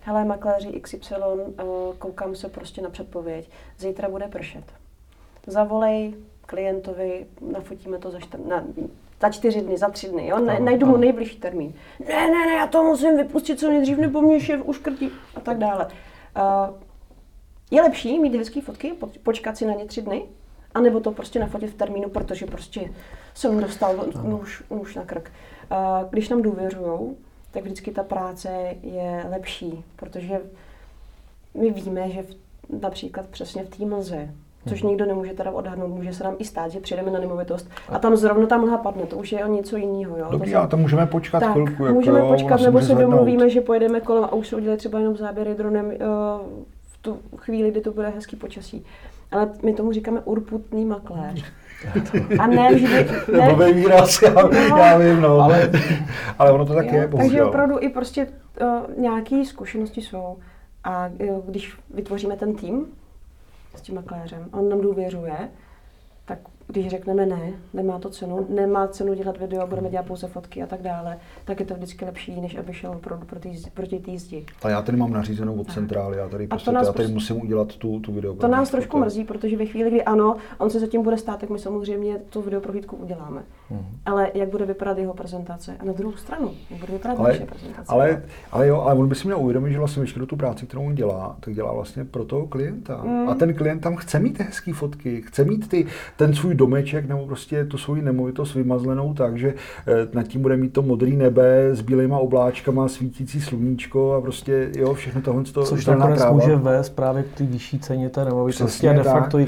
[0.02, 1.15] hele, makléři XY,
[1.58, 1.63] eh,
[1.99, 4.65] koukám se prostě na předpověď, zítra bude pršet.
[5.47, 8.63] Zavolej klientovi, nafotíme to za, čtyř, na,
[9.24, 10.40] za čtyři dny, za tři dny, jo?
[10.40, 11.02] Ne, Ano, najdu mu ano.
[11.02, 11.74] nejbližší termín.
[12.08, 15.58] Ne, ne, ne, já to musím vypustit co nejdřív, nebo mě šéf uškrtí a tak
[15.58, 15.86] dále.
[15.86, 16.76] Uh,
[17.72, 20.24] je lepší mít hezké fotky, po- počkat si na ně tři dny,
[20.74, 22.94] anebo to prostě nafotit v termínu, protože prostě
[23.34, 25.32] jsem dostal nůž, nůž na krk.
[25.72, 27.18] Uh, když nám důvěřujou,
[27.52, 30.42] tak vždycky ta práce je lepší, protože
[31.54, 32.36] my víme, že v,
[32.82, 34.30] například přesně v té mlze,
[34.69, 37.99] což nikdo nemůže teda odhadnout, může se nám i stát, že přijdeme na nemovitost a
[37.99, 40.17] tam zrovna ta mlha padne, to už je o něco jiného.
[40.17, 40.28] Jo?
[40.32, 41.84] Dobrý, To ale to můžeme počkat tak, chvilku.
[41.86, 43.10] Jako, můžeme jo, počkat, nebo se zvednout.
[43.12, 45.91] domluvíme, že pojedeme kolem a už se udělají třeba jenom záběry dronem uh,
[46.86, 48.86] v tu chvíli, kdy to bude hezký počasí.
[49.32, 51.45] Ale my tomu říkáme urputný makléř.
[52.39, 53.08] A ne vždy...
[53.38, 53.54] Ne.
[53.54, 54.78] Blbý výraz, já, No.
[54.78, 55.39] já vím, no.
[55.39, 55.71] Ale,
[56.39, 57.47] ale ono to tak Jo, je, takže bohužel.
[57.47, 58.28] opravdu i prostě
[58.62, 60.38] uh, nějaké zkušenosti jsou.
[60.84, 62.86] A uh, když vytvoříme ten tým
[63.76, 65.50] s tím makléřem, on nám důvěřuje,
[66.26, 70.64] tak když řekneme ne, nemá to cenu, nemá cenu dělat video, budeme dělat pouze fotky
[70.64, 74.18] a tak dále, tak je to vždycky lepší, než aby šel opravdu proti, proti té
[74.18, 74.46] zdi.
[74.64, 77.42] Ale já tady mám nařízenou od centrály, já tady, to prostě, nás já tady musím
[77.42, 78.34] udělat tu, tu video.
[78.34, 81.50] To nás trošku mrzí, protože ve chvíli, kdy ano, on se zatím bude stát, tak
[81.50, 83.44] my samozřejmě tu videoprohlídku uděláme.
[84.06, 85.76] Ale jak bude vypadat jeho prezentace?
[85.80, 87.94] A na druhou stranu, jak bude vypadat ale, naše prezentace?
[87.94, 90.86] Ale, ale jo, ale on by si měl uvědomit, že vlastně veškerou tu práci, kterou
[90.86, 93.02] on dělá, tak dělá vlastně pro toho klienta.
[93.04, 93.30] Mm.
[93.30, 95.86] A ten klient tam chce mít ty hezké fotky, chce mít ty,
[96.17, 99.54] ten svůj domeček nebo prostě tu svoji nemovitost vymazlenou tak, že
[99.88, 104.69] eh, nad tím bude mít to modrý nebe s bílýma obláčkama, svítící sluníčko a prostě
[104.76, 105.44] jo, všechno tohle.
[105.44, 109.40] To, Což nakonec může vést právě k té vyšší ceně té nemovitosti a de facto
[109.40, 109.48] i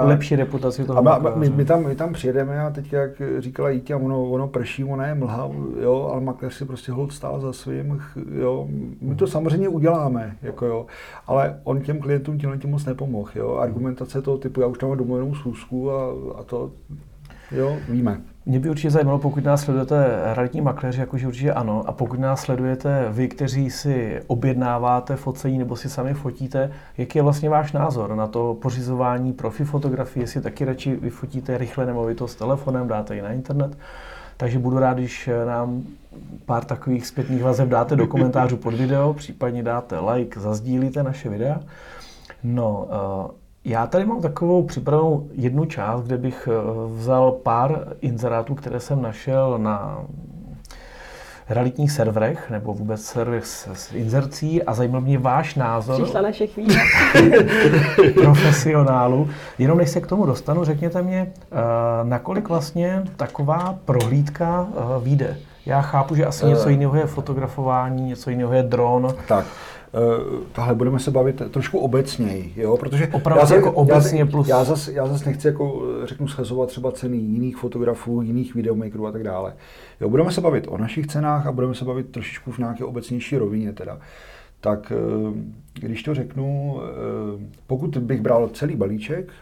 [0.00, 1.08] lepší reputaci toho.
[1.08, 3.22] A my, my, tam, my tam přijedeme a teď, jak
[3.64, 5.50] říkala Jítě, ono, ono prší, ono je mlha,
[5.80, 8.02] jo, ale makléř si prostě hold stál za svým,
[8.40, 8.68] jo.
[9.00, 10.86] My to samozřejmě uděláme, jako jo,
[11.26, 13.54] ale on těm klientům tímhle tím moc nepomohl, jo.
[13.56, 16.70] Argumentace toho typu, já už tam mám domluvenou schůzku a, a to,
[17.50, 18.20] jo, víme.
[18.46, 22.40] Mě by určitě zajímalo, pokud nás sledujete realitní makléři, jakože určitě ano, a pokud nás
[22.40, 28.14] sledujete vy, kteří si objednáváte focení nebo si sami fotíte, jaký je vlastně váš názor
[28.14, 33.32] na to pořizování profi fotografie, jestli taky radši vyfotíte rychle nemovitost telefonem, dáte ji na
[33.32, 33.78] internet.
[34.36, 35.82] Takže budu rád, když nám
[36.46, 41.60] pár takových zpětných vazeb dáte do komentářů pod video, případně dáte like, zazdílíte naše videa.
[42.42, 42.88] No,
[43.24, 43.30] uh,
[43.64, 46.54] já tady mám takovou připravenou jednu část, kde bych eh,
[46.88, 50.04] vzal pár inzerátů, které jsem našel na
[51.48, 56.02] realitních serverech, nebo vůbec serverech s, s inzercí a zajímal mě váš názor.
[56.02, 56.76] Přišla naše chvíle.
[58.14, 59.28] profesionálu.
[59.58, 65.36] Jenom než se k tomu dostanu, řekněte mě, uh, nakolik vlastně taková prohlídka uh, vyjde.
[65.66, 69.14] Já chápu, že asi něco jiného je fotografování, něco jiného je dron.
[69.28, 69.44] Tak,
[70.52, 74.48] tahle budeme se bavit trošku obecněji, jo, protože Opravdu já, jako obecně já, plus...
[74.48, 79.12] já zase já zas nechci jako, řeknu, schazovat třeba ceny jiných fotografů, jiných videomakerů a
[79.12, 79.54] tak dále.
[80.00, 83.36] Jo, budeme se bavit o našich cenách a budeme se bavit trošičku v nějaké obecnější
[83.36, 83.98] rovině teda.
[84.60, 85.32] Tak eh,
[85.80, 89.32] když to řeknu, eh, pokud bych bral celý balíček,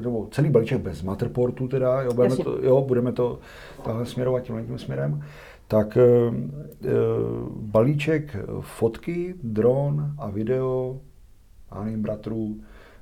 [0.00, 3.38] nebo celý balíček bez Matterportu teda, jo, budeme, to, jo, budeme to
[3.84, 5.22] tahle směrovat tímhle tím směrem,
[5.70, 6.02] tak e,
[7.60, 11.00] balíček fotky, dron a video,
[11.70, 12.56] a nevím, bratrů,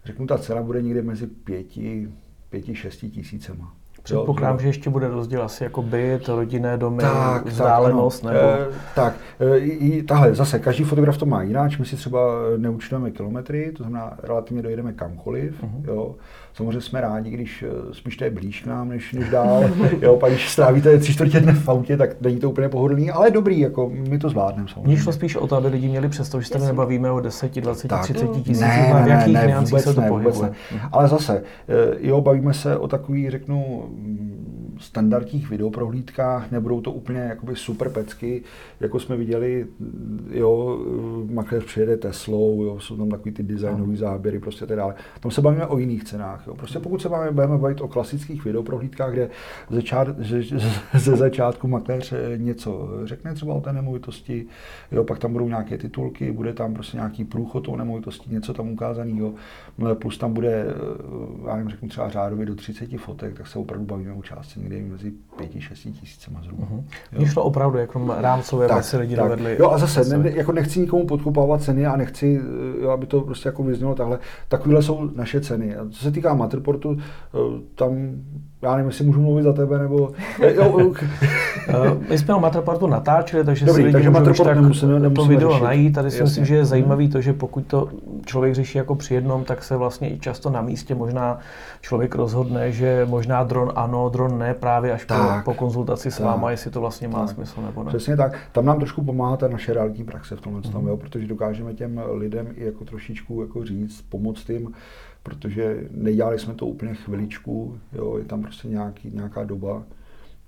[0.05, 2.09] řeknu, ta cena bude někde mezi pěti,
[2.51, 3.75] pěti, šesti tisícema.
[4.03, 8.47] Předpokládám, že ještě bude rozdíl asi jako byt, rodinné domy, tak, vzdálenost, tak, nebo...
[8.47, 12.21] E, tak, e, i, tahle, zase, každý fotograf to má jináč, my si třeba
[12.57, 15.85] neučtujeme kilometry, to znamená, relativně dojedeme kamkoliv, uh-huh.
[15.85, 16.15] jo.
[16.59, 19.65] Samozřejmě jsme rádi, když eh, spíš to je blíž k nám, než, než dál.
[20.03, 23.31] jo, pak když strávíte tři čtvrtě dne v autě, tak není to úplně pohodlný, ale
[23.31, 24.87] dobrý, jako my to zvládneme samozřejmě.
[24.87, 27.89] Mně šlo spíš o to, aby lidi měli přesto, že se nebavíme o 10, 20,
[27.89, 30.53] tak, 30 tisících, ne, ne, v jakých ne, ne, vůbec se to ne, vůbec ne.
[30.93, 33.89] Ale zase, eh, jo, bavíme se o takový, řeknu,
[34.79, 38.43] standardních videoprohlídkách, nebudou to úplně jakoby super pecky,
[38.81, 39.67] jako jsme viděli,
[40.31, 40.79] jo,
[41.31, 44.95] makléř přijede Teslou, jo, jsou tam takový ty designové záběry, prostě tak dále.
[45.21, 46.55] Tam se bavíme o jiných cenách, jo.
[46.55, 49.31] Prostě pokud se máme, budeme bavit o klasických videoprohlídkách, kde
[49.71, 50.59] začát, že,
[50.95, 54.47] ze začátku makléř eh, něco řekne třeba o té nemovitosti,
[54.93, 58.69] jo, pak tam budou nějaké titulky, bude tam prostě nějaký průchod o nemovitosti, něco tam
[58.69, 59.35] ukázaného,
[59.95, 63.87] plus tam bude, eh, já nevím, řeknu třeba řádově do 30 fotek, tak se opravdu
[63.87, 66.67] bavíme o částce někde mezi 5-6 tisícima zhruba.
[66.67, 66.85] Uh-huh.
[67.19, 69.25] Mně šlo opravdu jako rámcově, aby se lidi tak.
[69.25, 69.57] dovedli.
[69.59, 73.21] Jo a zase, ne, jako nechci nikomu podkupávat ceny a nechci, eh, jo, aby to
[73.21, 74.19] prostě jako vyznělo takhle.
[74.49, 75.77] Takovéhle jsou naše ceny.
[75.77, 77.39] A co se týká Matterportu, eh,
[77.75, 77.93] tam
[78.63, 80.13] já nevím, jestli můžu mluvit za tebe, nebo...
[80.55, 80.93] jo,
[82.09, 85.51] My jsme o Matterportu natáčeli, takže Dobrý, si lidi takže můžou tak nemusíme, to video
[85.51, 85.65] řešit.
[85.65, 85.95] najít.
[85.95, 87.89] Tady si myslím, že je zajímavý to, že pokud to
[88.27, 91.39] člověk řeší jako při jednom, tak se vlastně i často na místě možná
[91.81, 96.17] člověk rozhodne, že možná dron ano, dron ne, právě až tak, po, po konzultaci s
[96.17, 97.35] tak, váma, jestli to vlastně má tak.
[97.35, 97.89] smysl nebo ne.
[97.89, 98.39] Přesně tak.
[98.53, 100.89] Tam nám trošku pomáhá ta naše realitní praxe v tomhle, mm-hmm.
[100.89, 104.75] jo, protože dokážeme těm lidem i jako trošičku jako říct, pomoct jim,
[105.29, 109.85] protože nedělali jsme to úplně chviličku, jo, je tam prostě nějaký, nějaká doba,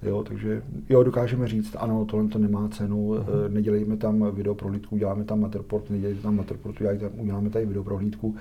[0.02, 3.24] Jo, takže jo, dokážeme říct, ano, tohle to nemá cenu, uh-huh.
[3.48, 6.76] nedělejme tam videoprohlídku, děláme tam Matterport, nedělejte tam Matterport,
[7.16, 8.36] uděláme tady videoprohlídku,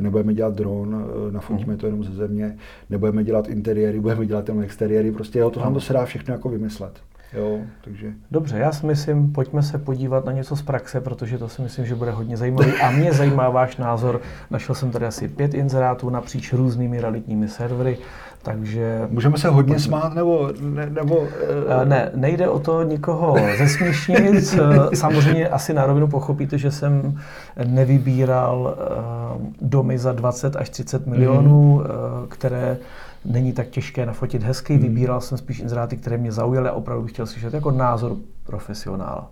[0.00, 1.78] nebudeme dělat dron, eh, nafotíme uh-huh.
[1.78, 2.58] to jenom ze země,
[2.90, 6.34] nebudeme dělat interiéry, budeme dělat jenom exteriéry, prostě jo, to tam to se dá všechno
[6.34, 7.00] jako vymyslet.
[7.34, 8.12] Jo, takže...
[8.30, 11.86] Dobře, já si myslím, pojďme se podívat na něco z praxe, protože to si myslím,
[11.86, 12.72] že bude hodně zajímavý.
[12.72, 14.20] A mě zajímá váš názor.
[14.50, 17.98] Našel jsem tady asi pět inzerátů napříč různými realitními servery.
[18.42, 19.08] Takže...
[19.10, 19.86] Můžeme se hodně pojďme.
[19.86, 20.50] smát, nebo...
[20.60, 21.28] Ne, nebo uh...
[21.84, 24.44] ne, nejde o to nikoho zesměšnit.
[24.94, 27.20] Samozřejmě asi na rovinu pochopíte, že jsem
[27.64, 28.76] nevybíral
[29.38, 31.80] uh, domy za 20 až 30 milionů, mm.
[31.80, 31.86] uh,
[32.28, 32.76] které
[33.24, 34.72] není tak těžké nafotit hezky.
[34.74, 34.82] Hmm.
[34.82, 39.30] Vybíral jsem spíš inzeráty, které mě zaujaly a opravdu bych chtěl slyšet jako názor profesionála.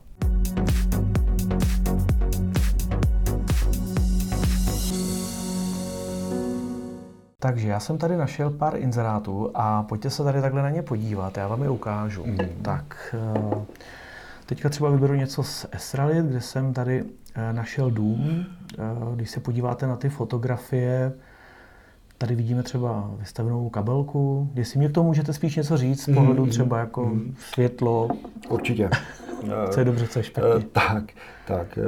[7.41, 11.36] Takže já jsem tady našel pár inzerátů a pojďte se tady takhle na ně podívat,
[11.36, 12.26] já vám je ukážu.
[12.26, 12.49] Mhm.
[12.62, 13.64] Tak, eh,
[14.47, 18.45] teďka třeba vyberu něco z Esralit, kde jsem tady eh, našel dům.
[18.78, 18.82] Eh,
[19.14, 21.12] Když se podíváte na ty fotografie,
[22.19, 24.51] tady vidíme třeba vystavenou kabelku.
[24.55, 26.51] Jestli mě k tomu můžete spíš něco říct z pohledu Mhm.
[26.51, 28.09] třeba jako světlo,
[28.49, 28.91] Určitě.
[29.71, 30.66] co je dobře, co je Eh, špatně.
[30.73, 31.05] Tak,
[31.47, 31.79] tak.
[31.79, 31.83] eh,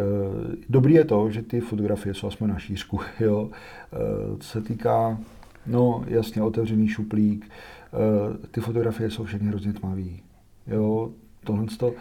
[0.68, 3.00] Dobrý je to, že ty fotografie jsou aspoň na šířku.
[3.20, 3.50] Jo.
[3.92, 3.96] Eh,
[4.40, 5.18] Co se týká,
[5.66, 7.50] no jasně, otevřený šuplík,
[7.92, 10.22] eh, ty fotografie jsou všechny hrozně tmavý.
[10.66, 11.10] Jo,
[11.44, 11.92] tohle to,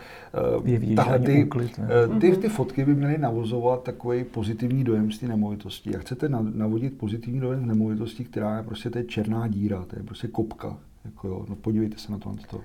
[0.66, 1.88] Je vidět, že tahle ty, úklid, ne?
[2.16, 5.92] eh, ty, ty fotky by měly navozovat takový pozitivní dojem z té nemovitosti.
[5.94, 9.86] Jak chcete na- navodit pozitivní dojem z nemovitosti, která je prostě to je černá díra,
[9.86, 10.78] to je prostě kopka.
[11.06, 12.40] Jako jo, no podívejte se na tohle.
[12.50, 12.62] To.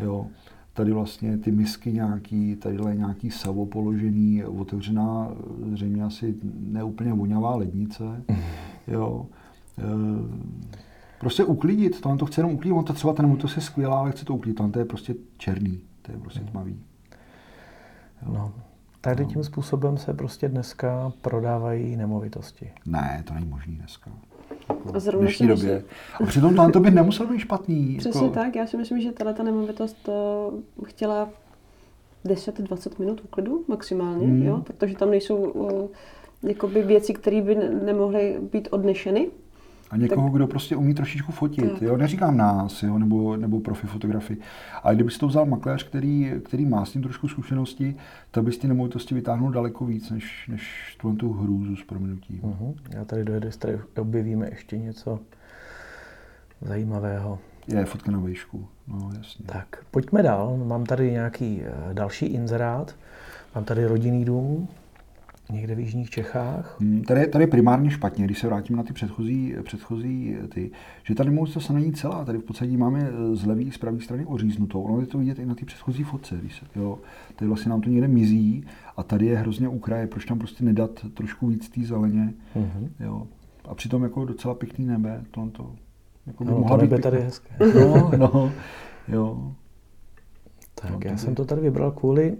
[0.00, 0.26] Jo.
[0.72, 5.28] Tady vlastně ty misky nějaký, tadyhle nějaký savo položený, otevřená
[5.72, 8.04] zřejmě asi neúplně vonavá lednice.
[8.88, 9.26] Jo.
[9.78, 9.82] E,
[11.20, 14.12] prostě uklidit, tohle to chce jenom uklidit, on to třeba ten motor je skvělá, ale
[14.12, 16.80] chce to uklidit, tohle to je prostě černý, to je prostě tmavý.
[18.26, 18.52] No.
[19.00, 22.72] Tady tím způsobem se prostě dneska prodávají nemovitosti.
[22.86, 24.10] Ne, to není možný dneska.
[24.68, 25.84] Jako A v zrovna dnešní době.
[26.20, 27.96] A přitom tohle to by nemuselo být špatný.
[27.98, 30.52] Přesně jako, tak, já si myslím, že tahle nemovitost to
[30.84, 31.28] chtěla
[32.24, 34.42] 10-20 minut uklidu maximálně, Hmm.
[34.42, 34.60] jo?
[34.66, 35.88] protože tam nejsou uh,
[36.42, 39.30] jakoby věci, které by ne- nemohly být odnešeny.
[39.90, 41.72] A někoho, kdo prostě umí trošičku fotit.
[41.72, 41.82] Tak.
[41.82, 41.96] Jo?
[41.96, 42.98] Neříkám nás, jo?
[42.98, 44.36] Nebo, nebo profi fotografy.
[44.82, 47.94] Ale kdyby si to vzal makléř, který, který má s tím trošku zkušenosti,
[48.30, 52.40] tak by z té nemovitosti vytáhnul daleko víc, než, než tuhle tu hrůzu s proměnutím.
[52.42, 52.74] Mhm.
[52.90, 55.20] Já tady dojedu, tady objevíme ještě něco
[56.60, 57.38] zajímavého.
[57.68, 58.66] Je fotka na vejšku.
[58.88, 59.44] No, jasně.
[59.46, 60.56] Tak, pojďme dál.
[60.64, 62.94] Mám tady nějaký eh, další inzerát.
[63.54, 64.68] Mám tady rodinný dům,
[65.52, 66.76] někde v jižních Čechách.
[66.80, 70.70] Hmm, Tady, je- tady je primárně špatně, když se vrátím na ty předchozí, předchozí ty,
[71.04, 72.24] že ta nemovitost není celá.
[72.24, 74.82] Tady v podstatě máme eh, z levé, z pravé strany oříznutou.
[74.82, 76.36] Ono je to vidět i na té předchozí fotce.
[76.40, 76.98] Když se, jo.
[77.36, 78.64] Tady vlastně nám to někde mizí
[78.96, 80.06] a tady je hrozně ukraje.
[80.06, 82.34] Proč tam prostě nedat trošku víc té zeleně?
[82.54, 82.90] Mhm.
[83.00, 83.26] Jo.
[83.68, 85.24] A přitom jako docela pěkný nebe.
[85.30, 85.72] Tohle to,
[86.26, 87.10] jako by No, to mohla být nebe pěkná.
[87.10, 87.54] tady hezké.
[87.80, 88.52] No, no,
[89.08, 89.52] jo.
[90.74, 92.36] Tak, No, to já jsem to tady vybral kvůli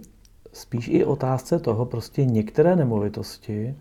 [0.54, 3.74] spíš i otázce toho, prostě některé nemovitosti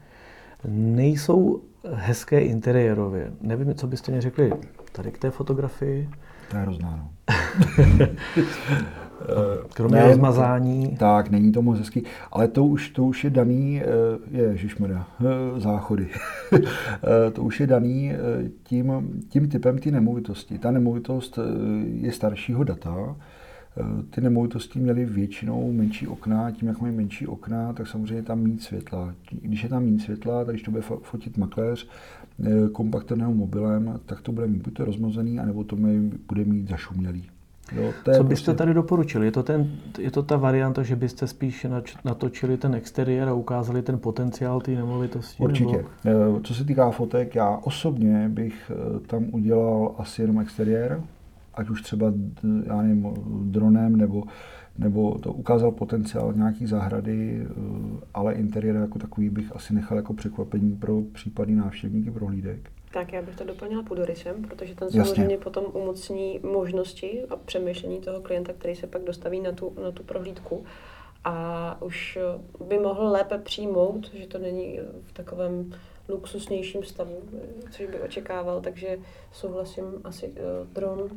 [0.68, 1.62] nejsou
[1.94, 3.32] hezké interiérově.
[3.42, 4.54] Nevím, co byste mi řekli
[4.92, 6.10] tady k té fotografii,
[6.52, 7.10] To je hrozná, no.
[9.74, 10.98] kromě Ne, rozmazání.
[10.98, 13.86] Tak, není to moc hezký, ale to už, to už je daný, eh,
[14.32, 16.08] ježišmarja, eh, záchody.
[17.28, 18.18] Eh, to už je daný eh,
[18.64, 20.60] tím, tím typem té nemovitosti.
[20.60, 21.42] Ta nemovitost eh,
[21.86, 23.43] je staršího data, Eh,
[24.10, 28.40] ty nemovitosti měly většinou menší okna, tím, jak mají menší okna, tak samozřejmě je tam
[28.42, 29.14] méně světla.
[29.42, 31.88] Když je tam méně světla, tak když to bude fotit makléř
[32.46, 35.76] eh, kompakterným mobilem, tak to bude mít buď to rozmazený, anebo to
[36.28, 37.26] bude mít zašumělý.
[37.76, 39.26] Jo, to Co byste prostě- tady doporučili?
[39.26, 43.34] Je to, ten, je to ta varianta, že byste spíš nač- natočili ten exteriér a
[43.34, 45.44] ukázali ten potenciál té nemovitosti?
[45.44, 45.86] Určitě.
[46.04, 46.38] Nebo...
[46.38, 51.02] Eh, Co se týká fotek, já osobně bych eh, tam udělal asi jenom exteriér,
[51.54, 52.14] ať už třeba,
[52.66, 53.14] já nevím,
[53.52, 54.24] dronem, nebo,
[54.78, 57.54] nebo to ukázal potenciál nějaký zahrady, eh,
[58.14, 62.72] ale interiér jako takový bych asi nechal jako překvapení pro případný návštěvníky prohlídek.
[62.94, 65.06] Tak já bych to doplnila půdorysem, protože ten Jasně.
[65.06, 69.92] samozřejmě potom umocní možnosti a přemýšlení toho klienta, který se pak dostaví na tu, na
[69.92, 70.64] tu prohlídku
[71.24, 75.72] a už eh, by mohl lépe přijmout, že to není v takovém
[76.10, 78.98] luxusnějším stavu, eh, což by očekával, takže
[79.32, 80.34] souhlasím asi
[80.74, 81.10] dron.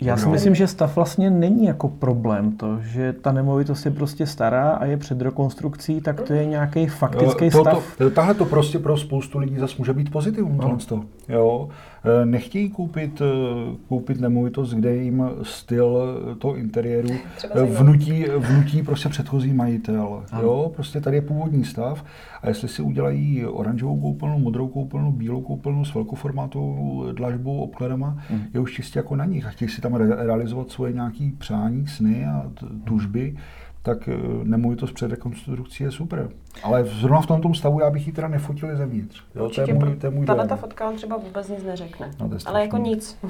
[0.00, 2.52] Já si myslím, že stav vlastně není jako problém.
[2.56, 6.86] To, že ta nemovitost je prostě stará a je před rekonstrukcí, tak to je nějaký
[6.86, 7.96] faktický to, stav.
[7.98, 10.56] To, tahle to prostě pro spoustu lidí zase může být pozitivum.
[10.56, 10.78] No.
[10.88, 11.68] To, jo.
[12.04, 15.98] Eh, Nechtějí koupit, eh, koupit nemovitost, kde jim styl
[16.32, 17.08] eh, toho interiéru
[17.78, 20.22] vnutí, vnutí prostě předchozí majitel.
[20.32, 20.42] Ano.
[20.42, 20.72] Jo.
[20.74, 22.04] Prostě tady je původní stav
[22.42, 28.42] a jestli si udělají oranžovou koupelnu, modrou koupelnu, bílou koupelnu s velkoformátovou dlažbou, obkladama, Mhm.
[28.54, 31.86] je už čistě jako na nich a chtějí si tam re- realizovat svoje nějaké přání,
[31.86, 33.36] sny a t- tužby,
[33.82, 34.14] tak eh,
[34.44, 36.28] nemovitost před rekonstrukcí je super.
[36.62, 39.22] Ale zrovna v tomto stavu já bych ji teda nefotil zevnitř.
[39.34, 40.48] Jo, to je můj, to je můj dojem.
[40.48, 42.10] ta fotka vám třeba vůbec nic neřekne.
[42.20, 43.18] No, to je Ale jako nic.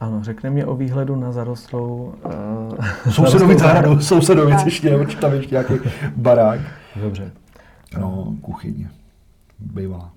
[0.00, 2.14] Ano, řekne mě o výhledu na zarostlou...
[2.24, 5.74] Uh, Sousedovi zahradu, sousedovi, ještě, určitě tam ještě nějaký
[6.16, 6.60] barák.
[6.96, 7.32] Dobře.
[7.98, 8.88] No, kuchyň.
[9.58, 10.10] Bývalá.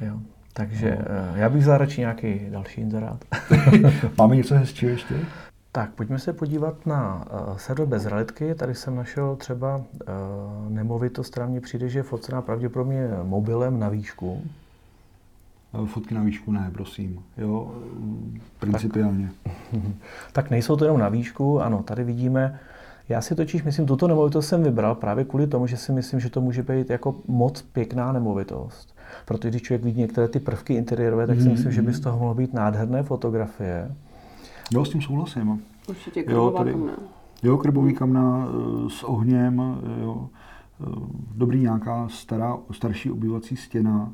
[0.00, 0.18] Jo.
[0.52, 3.24] Takže uh, já bych vzal radši nějaký další inzerát.
[4.18, 5.14] Máme něco hezčího ještě?
[5.76, 8.54] Tak, pojďme se podívat na uh, sedl bez realitky.
[8.54, 9.82] Tady jsem našel třeba uh,
[10.68, 14.42] nemovitost, která mně přijde, že je focená pravděpodobně mobilem na výšku.
[15.86, 17.22] Fotky na výšku ne, prosím.
[17.38, 17.74] Jo,
[18.58, 19.30] principiálně.
[19.42, 19.52] Tak,
[20.32, 22.60] tak nejsou to jenom na výšku, ano, tady vidíme,
[23.08, 26.30] já si totiž myslím, tuto nemovitost jsem vybral právě kvůli tomu, že si myslím, že
[26.30, 28.94] to může být jako moc pěkná nemovitost.
[29.24, 32.18] Protože když člověk vidí některé ty prvky interiérové, tak si myslím, že by z toho
[32.18, 33.90] mohlo být nádherné fotografie.
[34.72, 35.62] Jo, s tím souhlasím.
[35.88, 36.92] Určitě krbová kamna.
[37.42, 40.28] Jo, krbový kamna eh, s ohněm, jo.
[40.80, 40.84] Eh,
[41.34, 44.12] dobrý nějaká stará, starší obyvací stěna,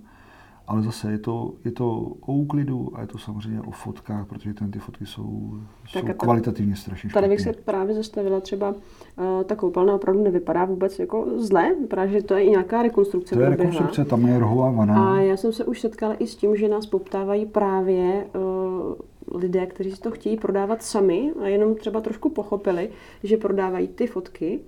[0.67, 1.89] ale zase je to, je to
[2.21, 5.55] o úklidu a je to samozřejmě o fotkách, protože ten, ty fotky jsou,
[5.93, 10.65] tak jsou kvalitativně strašně Tady bych se právě zastavila třeba, uh, ta koupelna opravdu nevypadá
[10.65, 13.35] vůbec jako zle, vypadá, že to je i nějaká rekonstrukce.
[13.35, 15.15] To je rekonstrukce, tam je rohová vana.
[15.15, 18.95] A já jsem se už setkala i s tím, že nás poptávají právě uh,
[19.35, 22.91] lidé, kteří si to chtějí prodávat sami a jenom třeba trošku pochopili,
[23.23, 24.61] že prodávají ty fotky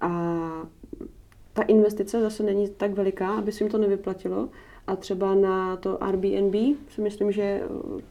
[0.00, 0.10] a
[1.52, 4.48] ta investice zase není tak veliká, aby si jim to nevyplatilo.
[4.86, 6.54] A třeba na to Airbnb
[6.88, 7.68] si myslím, že eh,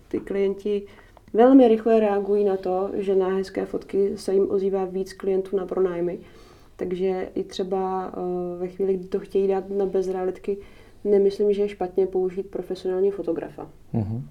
[0.07, 0.83] ty klienti
[1.33, 5.65] velmi rychle reagují na to, že na hezké fotky se jim ozývá víc klientů na
[5.65, 6.19] pronájmy.
[6.75, 10.57] Takže i třeba eh, ve chvíli, kdy to chtějí dát na bezrealitky,
[11.03, 13.69] nemyslím, že je špatně použít profesionální fotografa.
[13.93, 14.21] Mm-hmm.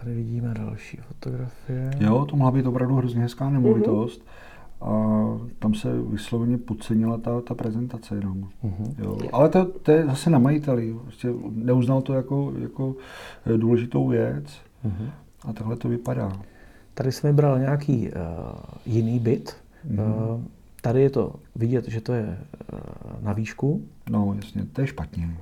[0.00, 1.90] Tady vidíme další fotografie.
[1.98, 4.20] Jo, to mohla být opravdu hrozně hezká nemovitost.
[4.20, 4.46] Mm-hmm
[4.80, 4.90] a
[5.58, 8.48] tam se vysloveně podcenila ta, ta prezentace jenom.
[8.64, 8.94] Uh-huh.
[8.98, 9.18] Jo.
[9.32, 10.94] Ale to, to je zase na majiteli.
[11.02, 12.96] Prostě neuznal to jako, jako
[13.46, 14.44] eh, důležitou věc
[14.86, 15.10] uh-huh.
[15.42, 16.40] a takhle to vypadá.
[16.94, 18.14] Tady jsem vybral nějaký uh,
[18.86, 19.56] jiný byt.
[19.90, 20.34] Uh-huh.
[20.34, 20.42] Uh,
[20.80, 22.38] tady je to vidět, že to je
[22.72, 22.78] uh,
[23.22, 23.82] na výšku.
[24.10, 25.36] No jasně, to je špatně.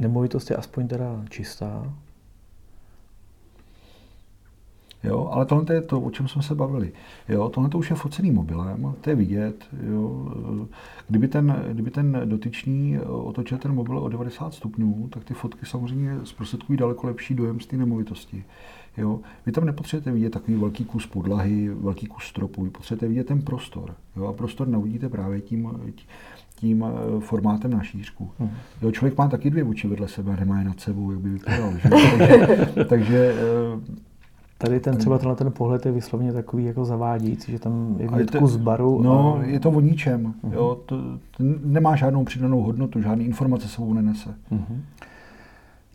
[0.00, 1.92] Nemovitost je aspoň teda čistá.
[5.04, 6.92] Jo, ale tohle je to, o čem jsme se bavili.
[7.28, 9.64] Jo, tohle to už je focený mobilem, to je vidět.
[9.82, 10.32] Jo.
[11.08, 16.18] Kdyby, ten, kdyby ten dotyčný otočil ten mobil o 90 stupňů, tak ty fotky samozřejmě
[16.24, 18.44] zprostředkují daleko lepší dojem z té nemovitosti.
[18.96, 19.20] Jo.
[19.46, 23.42] Vy tam nepotřebujete vidět takový velký kus podlahy, velký kus stropu, vy potřebujete vidět ten
[23.42, 23.94] prostor.
[24.16, 24.26] Jo.
[24.26, 25.70] A prostor navodíte právě tím,
[26.54, 28.30] tím eh, formátem na šířku.
[28.38, 28.50] Hmm.
[28.82, 31.72] Jo, člověk má taky dvě oči vedle sebe, nemá je nad sebou, jak by vypadal.
[31.78, 31.88] Že?
[31.88, 34.09] takže, takže eh,
[34.62, 38.30] Tady ten třeba tenhle ten pohled je vyslovně takový jako zavádějící, že tam je vidět
[38.30, 39.02] kus baru.
[39.02, 39.44] No, a...
[39.44, 40.34] je to o ničem.
[40.44, 40.52] Uh-huh.
[40.52, 40.96] Jo, to,
[41.36, 44.30] to nemá žádnou přidanou hodnotu, žádný informace sebou nenese.
[44.52, 44.80] Uh-huh.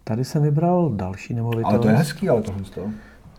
[0.03, 1.65] Tady jsem vybral další nemovitost.
[1.65, 2.81] Ale to je hezký, ale tohle to.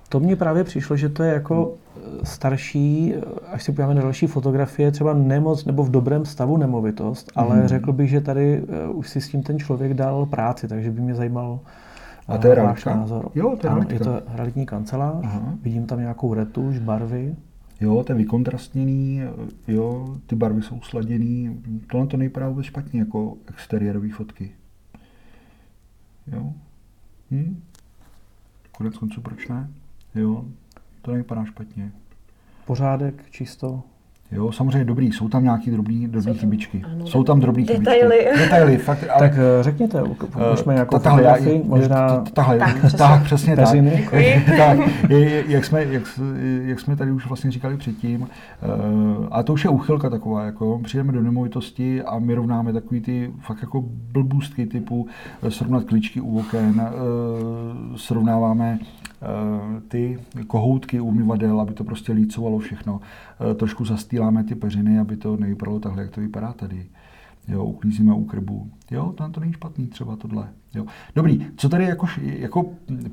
[0.09, 2.19] To mně právě přišlo, že to je jako hmm.
[2.25, 3.15] starší,
[3.53, 7.69] až si podíváme na další fotografie, třeba nemoc nebo v dobrém stavu nemovitost, ale hmm.
[7.69, 11.01] řekl bych, že tady uh, už si s tím ten člověk dal práci, takže by
[11.01, 11.61] mě zajímalo,
[12.29, 12.97] a to je realitka?
[12.97, 13.31] Názor.
[13.35, 15.55] Jo, to je ano, je to realitní kancelář, Aha.
[15.63, 17.37] vidím tam nějakou retuš, barvy.
[17.81, 19.21] Jo, to je vykontrastněný,
[19.69, 21.63] jo, ty barvy jsou sladěný.
[21.91, 24.51] Tohle to nejprve vůbec špatně jako exteriérové fotky.
[26.27, 26.53] Jo.
[27.31, 27.63] Hm?
[28.73, 29.71] Konec konců proč ne?
[30.15, 30.45] Jo,
[31.03, 31.93] to nevypadá špatně.
[32.67, 33.83] Pořádek, čisto.
[34.33, 36.85] Jo, samozřejmě dobrý, jsou tam nějaké drobné drobný chybičky.
[36.93, 37.85] Ano, jsou tam drobné chybičky.
[37.85, 38.27] Detaily.
[38.39, 39.05] Detaily, fakt.
[39.11, 39.29] Ale...
[39.29, 40.03] Tak eh, řekněte,
[40.55, 42.25] jsme nějakou fotografii, možná...
[42.33, 44.79] Tahle, tak, přesně, tak, přesně tak.
[45.49, 46.21] jak, jsme, jak,
[46.63, 50.81] jak jsme tady už vlastně říkali předtím, uh, a to už je úchylka taková, jako
[50.85, 55.07] přijdeme do nemovitosti a my rovnáme takový ty fakt jako blbůstky typu
[55.43, 58.79] eh, srovnat kličky u oken, uh, srovnáváme
[59.16, 59.16] Eh,
[59.89, 63.01] ty kohoutky umyvadel, aby to prostě lícovalo všechno.
[63.51, 66.87] Eh, trošku zastýláme ty peřiny, aby to nevypadalo takhle, jak to vypadá tady.
[67.49, 68.71] Jo, uklízíme u krbu.
[68.91, 70.49] Jo, to, to není špatný třeba tohle.
[70.75, 70.87] Jo.
[71.17, 72.65] Dobrý, co tady jako, jako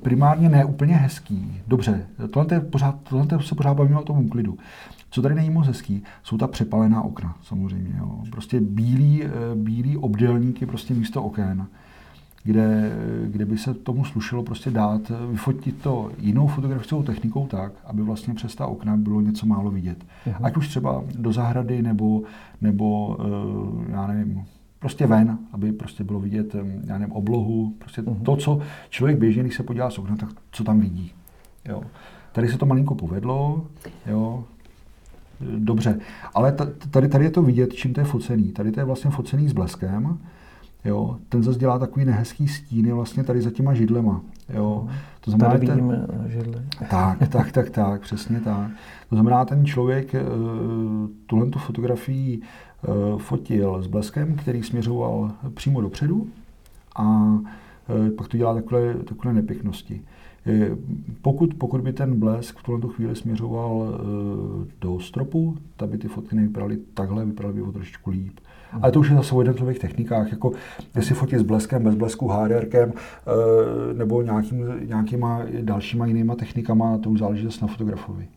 [0.02, 1.62] primárně ne úplně hezký.
[1.68, 4.58] Dobře, tohle, je pořád, tohle se pořád bavíme o tom úklidu.
[5.10, 7.96] Co tady není moc hezký, jsou ta přepalená okna, samozřejmě.
[7.98, 8.24] Jo.
[8.32, 11.68] Prostě bílý, eh, bílý obdélníky prostě místo oken
[12.44, 12.92] kde,
[13.28, 18.34] kde by se tomu slušelo prostě dát, vyfotit to jinou fotografickou technikou tak, aby vlastně
[18.34, 19.98] přes ta okna bylo něco málo vidět.
[20.28, 20.36] Uh-huh.
[20.44, 22.24] Ať už třeba do zahrady nebo,
[22.62, 24.46] nebo uh, já nevím,
[24.80, 28.24] prostě ven, aby prostě bylo vidět, já nevím, oblohu, prostě uh-huh.
[28.24, 31.12] to, co člověk běžně, když se podívá z okna, tak co tam vidí.
[31.66, 31.84] Jo.
[32.32, 33.66] Tady se to malinko povedlo,
[34.06, 34.44] jo,
[35.58, 36.00] dobře,
[36.34, 36.52] ale
[36.90, 38.52] tady, tady je to vidět, čím to je focený.
[38.52, 40.18] Tady to je vlastně focený s bleskem,
[40.86, 44.22] Jo, ten zase dělá takový nehezký stíny vlastně tady za těma židlema.
[44.54, 44.88] Jo.
[45.22, 46.62] To znamená, tady vidíme ten, židly.
[46.90, 48.72] Tak, tak, tak, tak, přesně tak.
[49.10, 55.82] To znamená, ten člověk uh, tuhle tu fotografii uh, fotil s bleskem, který směřoval přímo
[55.82, 56.28] dopředu
[56.96, 57.38] a
[58.18, 60.02] pak to dělá takové, takové nepěknosti.
[61.22, 64.00] Pokud, pokud by ten blesk v tuhle chvíli směřoval
[64.82, 68.40] do stropu, tak by ty fotky nevypadaly takhle, vypadaly by o trošičku líp.
[68.82, 70.52] Ale to už je zase o jednotlivých technikách, jako
[70.96, 72.94] jestli fotit s bleskem, bez blesku, HDRkem,
[73.94, 78.28] nebo nějakým, nějakýma dalšíma jinýma technikama, to už záleží zase na fotografovi.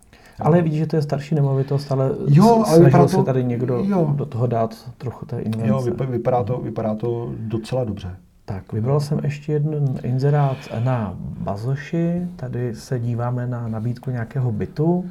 [0.41, 3.84] Ale vidíš, že to je starší nemovitost, ale jo, ale snažil se to, tady někdo
[3.87, 4.12] jo.
[4.16, 5.68] do toho dát trochu té invence.
[5.68, 8.16] Jo, vypadá to, vypadá to docela dobře.
[8.45, 12.22] Tak, vybral jsem ještě jeden inzerát na Bazoši.
[12.37, 15.05] Tady se díváme na nabídku nějakého bytu.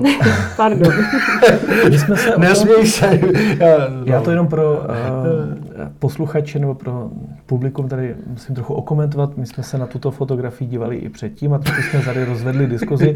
[0.00, 0.08] Uh,
[0.56, 0.92] Pardon.
[1.90, 3.20] My jsme se Nesměj se.
[4.04, 4.84] Já to jenom pro uh,
[5.98, 7.10] posluchače nebo pro
[7.46, 9.36] publikum tady musím trochu okomentovat.
[9.36, 13.14] My jsme se na tuto fotografii dívali i předtím a trochu jsme tady rozvedli diskuzi,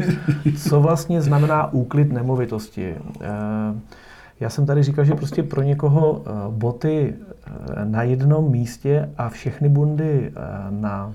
[0.57, 2.95] co vlastně znamená úklid nemovitosti.
[3.15, 3.25] Uh,
[4.39, 7.13] já jsem tady říkal, že prostě pro někoho boty
[7.83, 10.31] na jednom místě a všechny bundy
[10.69, 11.13] na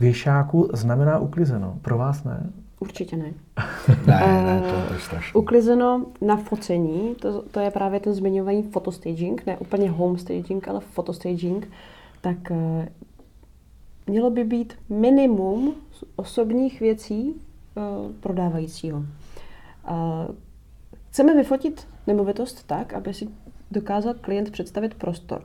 [0.00, 1.74] věšáku znamená uklizeno.
[1.82, 2.46] Pro vás ne?
[2.80, 3.24] Určitě ne.
[4.06, 5.40] ne, ne, to je strašné.
[5.40, 10.80] Uklizeno na focení, to, to je právě ten zmiňovaný fotostaging, ne úplně home staging, ale
[10.80, 11.70] fotostaging,
[12.20, 12.84] tak uh,
[14.06, 15.74] mělo by být minimum
[16.16, 18.98] osobních věcí uh, prodávajícího.
[18.98, 19.04] Uh,
[21.10, 23.28] chceme vyfotit nemovitost tak, aby si
[23.70, 25.44] dokázal klient představit prostor.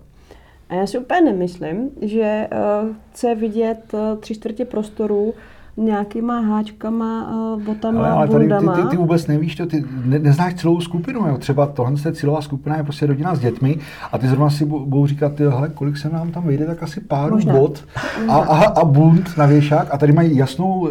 [0.69, 5.34] A já si úplně nemyslím, že uh, chce vidět uh, tři čtvrtě prostoru
[5.78, 10.19] nějakýma háčkama, uh, botama, ale, ale tady ty, ty, ty, vůbec nevíš to, ty ne,
[10.19, 11.38] neznáš celou skupinu, jo.
[11.38, 13.78] třeba tohle je cílová skupina je prostě rodina s dětmi
[14.11, 17.01] a ty zrovna si budou říkat, ty, hele, kolik se nám tam vyjde, tak asi
[17.01, 17.86] pár bot
[18.28, 20.89] a, a, a bunt na věšák a tady mají jasnou uh,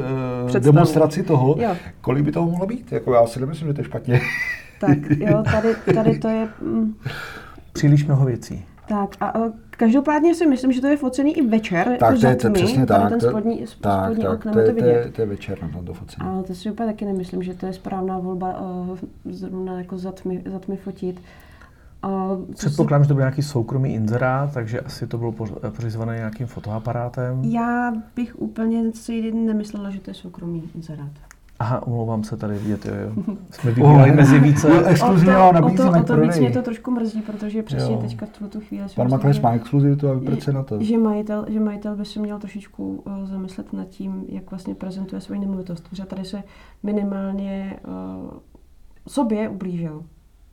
[0.59, 1.71] demonstraci toho, jo.
[2.01, 4.21] kolik by toho mohlo být, jako já si nemyslím, že to je špatně.
[4.81, 6.49] Tak jo, tady, tady to je...
[6.63, 6.95] Mm.
[7.73, 8.65] Příliš mnoho věcí.
[8.89, 9.35] Tak a
[9.81, 11.97] každopádně si myslím, že to je focený i večer.
[12.01, 13.09] Tak to je to přesně tak.
[13.09, 14.93] Ten spodní, tak, spodní tak, oknem to, je, to, vidět.
[14.93, 16.31] to, je, to je večer na to focení.
[16.31, 20.13] Ale to si úplně taky nemyslím, že to je správná volba uh, zrovna jako za
[20.13, 21.21] tmy, za tmy fotit.
[22.05, 25.33] Uh, Předpokládám, že to byl nějaký soukromý inzerát, takže asi to bylo
[25.77, 27.45] pořizované nějakým fotoaparátem.
[27.45, 31.13] Já bych úplně si nemyslela, že to je soukromý inzerát.
[31.61, 33.37] Aha, omlouvám se tady vidět, jo, jo.
[33.51, 34.69] Jsme vybírali mezi více.
[34.69, 38.01] No, exkluzivního nabízí o to, o to víc mě to trošku mrzí, protože přesně jo.
[38.01, 40.83] teďka v tu chvíli Pan makléř má exkluzivitu a proč na to?
[40.83, 45.21] Že majitel, že majitel by se měl trošičku uh, zamyslet nad tím, jak vlastně prezentuje
[45.21, 45.89] svoji nemovitost.
[45.89, 46.43] Protože tady se
[46.83, 48.31] minimálně uh,
[49.09, 50.05] sobě ublížil.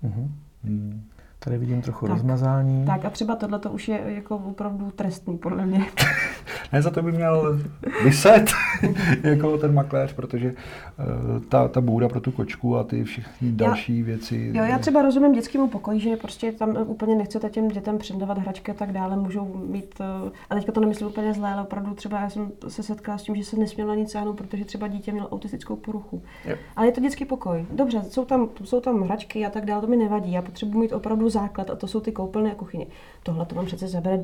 [0.03, 0.27] Uh-huh.
[0.63, 1.03] Hmm.
[1.39, 2.85] Tady vidím trochu tak, rozmazání.
[2.85, 5.85] Tak a třeba tohle to už je jako opravdu trestný, podle mě.
[6.73, 7.59] ne, za to by měl
[8.03, 8.45] vyset
[9.23, 13.99] jako ten makléř, protože uh, ta, ta bůda pro tu kočku a ty všechny další
[13.99, 14.51] já, věci.
[14.53, 18.71] Jo, já třeba rozumím dětskému pokoji, že prostě tam úplně nechcete těm dětem předávat hračky
[18.71, 22.21] a tak dále, můžou mít, uh, a teďka to nemyslím úplně zlé, ale opravdu třeba
[22.21, 25.29] já jsem se setkala s tím, že se nesměla nic sáhnout, protože třeba dítě mělo
[25.29, 26.21] autistickou poruchu.
[26.45, 26.59] Yep.
[26.75, 27.65] Ale je to dětský pokoj.
[27.71, 30.31] Dobře, jsou tam, jsou tam hračky a tak dále, to mi nevadí.
[30.31, 32.87] Já potřebuji mít opravdu základ a to jsou ty koupelny a kuchyně.
[33.23, 34.23] Tohle to vám přece zabere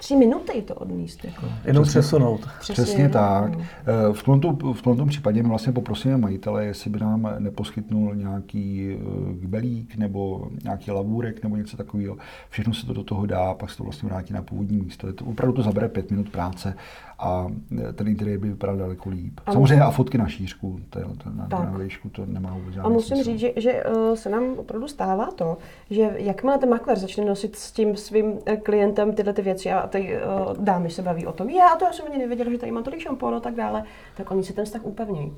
[0.00, 1.24] tři minuty to odníst.
[1.24, 1.46] Jako.
[1.64, 2.40] Jenom přesunout.
[2.60, 3.54] Přesně, Přesně tak.
[3.54, 3.60] No.
[3.60, 8.90] Eh, v tomto, v tomto případě my vlastně poprosíme majitele, jestli by nám neposkytnul nějaký
[8.92, 12.16] eh, gbelík nebo nějaký lavůrek nebo něco takového.
[12.48, 15.12] Všechno se to do toho dá, pak se to vlastně vrátí na původní místo.
[15.12, 16.74] To opravdu to zabere pět minut práce
[17.20, 17.46] a
[17.88, 19.40] e, ten interiér by vypadal daleko líp.
[19.46, 22.88] A Samozřejmě a fotky na šířku, to, to, na, na výšku, to nemá vůbec A
[22.88, 23.30] musím smysl.
[23.30, 23.82] říct, že, že
[24.14, 25.58] se nám opravdu stává to,
[25.90, 30.16] že jakmile ten makler začne nosit s tím svým klientem tyhle ty věci a ty
[30.16, 32.84] uh, dámy se baví o tom, já to já jsem ani nevěděla, že tady mám
[32.84, 33.84] tolik šampónu a tak dále,
[34.16, 35.32] tak oni si ten vztah upevnějí.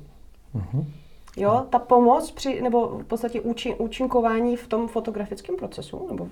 [0.55, 0.85] Uh-huh.
[1.37, 6.27] Jo, ta pomoc při, nebo v podstatě účin, účinkování v tom fotografickém procesu, nebo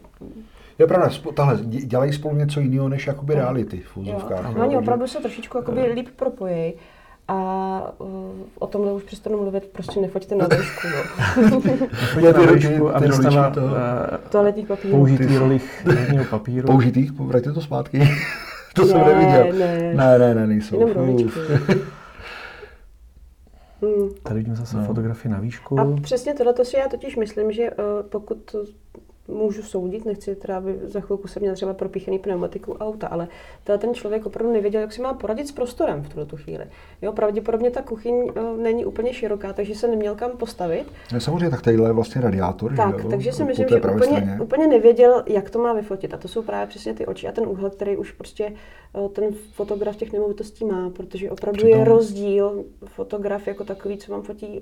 [0.79, 4.55] je pravda, tahle, dělají spolu něco jiného než jakoby reality v úzovkách.
[4.55, 6.73] No, oni opravdu se trošičku jakoby líp propojí.
[7.31, 8.07] A uh,
[8.59, 10.87] o tomhle už přestanu mluvit, prostě nefoďte na výšku.
[11.41, 11.61] No.
[11.91, 13.53] Nefoďte na výšku a výstava
[14.29, 14.97] toaletních papírů.
[14.97, 15.87] Použitých rolích
[16.29, 16.67] papíru.
[16.67, 17.11] Použitých?
[17.11, 17.99] Vraťte to zpátky.
[18.75, 19.59] to ne, jsem neviděl.
[19.59, 20.79] Ne, ne, ne, ne nejsou.
[20.79, 21.39] Jenom roličky.
[23.83, 24.09] Hmm.
[24.23, 24.85] Tady vidíme zase no.
[24.85, 25.79] fotografii na výšku.
[25.79, 28.55] A přesně tohle to si já totiž myslím, že uh, pokud
[29.27, 33.27] můžu soudit, nechci teda, aby za chvilku se měl třeba propíchený pneumatiku auta, ale
[33.63, 36.65] ten člověk opravdu nevěděl, jak si má poradit s prostorem v tuto chvíli.
[37.01, 40.91] Jo, pravděpodobně ta kuchyň uh, není úplně široká, takže se neměl kam postavit.
[41.13, 42.75] No, samozřejmě, tak tady je vlastně radiátor.
[42.75, 43.09] Tak, že jo?
[43.09, 46.13] takže si myslím, že úplně, úplně nevěděl, jak to má vyfotit.
[46.13, 48.53] A to jsou právě přesně ty oči a ten úhled, který už prostě
[48.93, 51.79] uh, ten fotograf těch nemovitostí má, protože opravdu Přitom...
[51.79, 54.59] je rozdíl fotograf jako takový, co vám fotí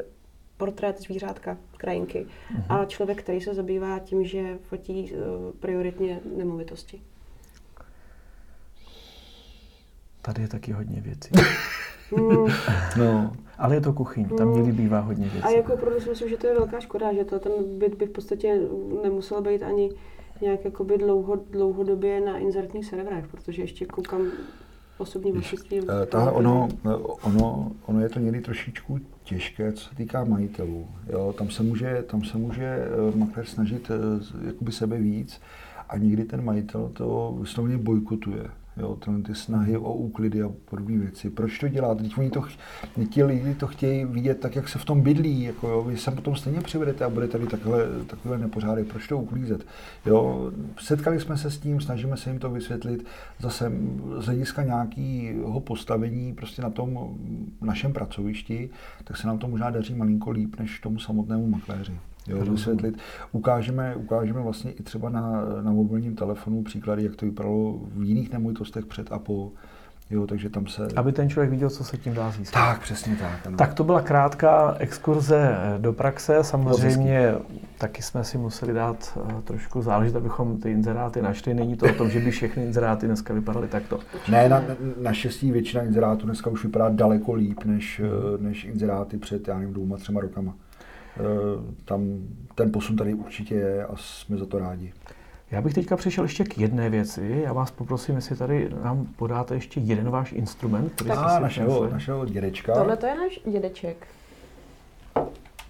[0.59, 2.27] portrét zvířátka, krajinky.
[2.55, 2.63] Uh-huh.
[2.69, 5.19] A člověk, který se zabývá tím, že fotí uh,
[5.59, 7.01] prioritně nemovitosti.
[10.21, 11.29] Tady je taky hodně věcí.
[12.15, 12.47] Hmm.
[12.97, 15.47] No, Ale je to kuchyň, tam někdy bývá hodně věcí.
[15.47, 18.05] A jako opravdu si myslím, že to je velká škoda, že to ten byt by
[18.05, 18.61] v podstatě
[19.03, 19.91] nemusel být ani
[20.41, 24.21] nějak jakoby dlouho, dlouhodobě na inzertních serverech, protože ještě koukám
[24.97, 25.79] osobní vlastnictví.
[25.79, 26.69] Eh, ono,
[27.21, 28.99] ono, ono je to někdy trošičku
[29.29, 30.87] těžké, co se týká majitelů.
[31.09, 35.41] Jo, tam se může, tam se může eh, makléř snažit eh, jakoby sebe víc
[35.89, 38.43] a někdy ten majitel to vysloveně bojkotuje.
[38.79, 41.29] Jo, ty snahy o úklidy a podobné věci.
[41.29, 41.95] Proč to dělá?
[41.95, 42.43] Teď oni to,
[43.09, 45.43] ti lidi to chtějí vidět tak, jak se v tom bydlí.
[45.43, 48.87] Jako jo, vy se potom stejně přivedete a bude tady takhle, takové nepořádek.
[48.87, 49.65] Proč to uklízet?
[50.05, 53.05] Jo, setkali jsme se s tím, snažíme se jim to vysvětlit.
[53.39, 53.71] Zase
[54.19, 57.17] z hlediska nějakého postavení prostě na tom
[57.61, 58.69] našem pracovišti,
[59.03, 61.99] tak se nám to možná daří malinko líp než tomu samotnému makléři.
[62.29, 62.97] Jo, vysvětlit.
[63.31, 68.33] Ukážeme, ukážeme vlastně i třeba na, na mobilním telefonu příklady, jak to vypadalo v jiných
[68.33, 69.51] nemovitostech před a po.
[70.11, 70.87] Jo, takže tam se...
[70.95, 72.59] Aby ten člověk viděl, co se tím dá získat.
[72.59, 73.47] Tak, přesně tak.
[73.47, 73.57] Ano.
[73.57, 76.43] Tak to byla krátká exkurze do praxe.
[76.43, 77.33] Samozřejmě
[77.77, 81.53] taky jsme si museli dát eh, trošku záležit, abychom ty inzeráty našli.
[81.53, 83.99] Není to o tom, že by všechny inzeráty dneska vypadaly takto.
[84.31, 84.63] Ne, na,
[85.01, 89.73] naštěstí většina inzerátů dneska už vypadá daleko líp, než, eh, než inzeráty před, já nevím,
[89.73, 90.55] dvouma, třema rokama.
[91.19, 92.17] Eh, Tam
[92.55, 94.93] ten posun tady určitě je a jsme za to rádi.
[95.51, 97.41] Já bych teďka přišel ještě k jedné věci.
[97.43, 101.89] Já vás poprosím, jestli tady nám podáte ještě jeden váš instrument, který jste A našeho,
[101.89, 102.73] našeho dědečka.
[102.73, 104.07] Tohle to je náš dědeček.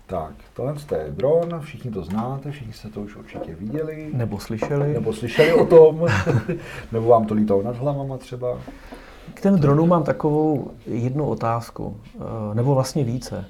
[0.06, 4.10] Tak, tohle je dron, všichni to znáte, všichni jste to už určitě viděli.
[4.14, 4.94] Nebo slyšeli.
[4.94, 6.06] Nebo slyšeli o tom,
[6.92, 8.58] nebo vám to lítalo nad hlavama třeba.
[9.34, 13.46] K těm dronům mám takovou jednu otázku, eh, nebo vlastně více.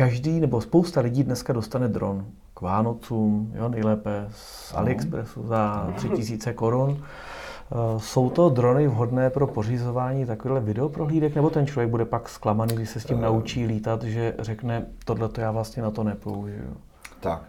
[0.00, 5.92] Eh, Každý nebo spousta lidí dneska dostane dron k Vánocům, jo, nejlépe z AliExpressu za
[5.96, 7.02] 3000 korun.
[7.02, 12.74] Eh, Jsou to drony vhodné pro pořizování takovýchhle videoprohlídek, nebo ten člověk bude pak zklamaný,
[12.74, 16.76] když se s tím naučí lítat, že řekne, tohle to já vlastně na to nepoužiju.
[17.20, 17.42] Tak,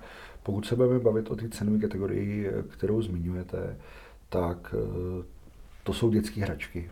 [0.44, 3.76] pokud se budeme bavit o té cenové kategorii, kterou zmiňujete,
[4.30, 5.24] tak eh,
[5.84, 6.90] to jsou dětské hračky.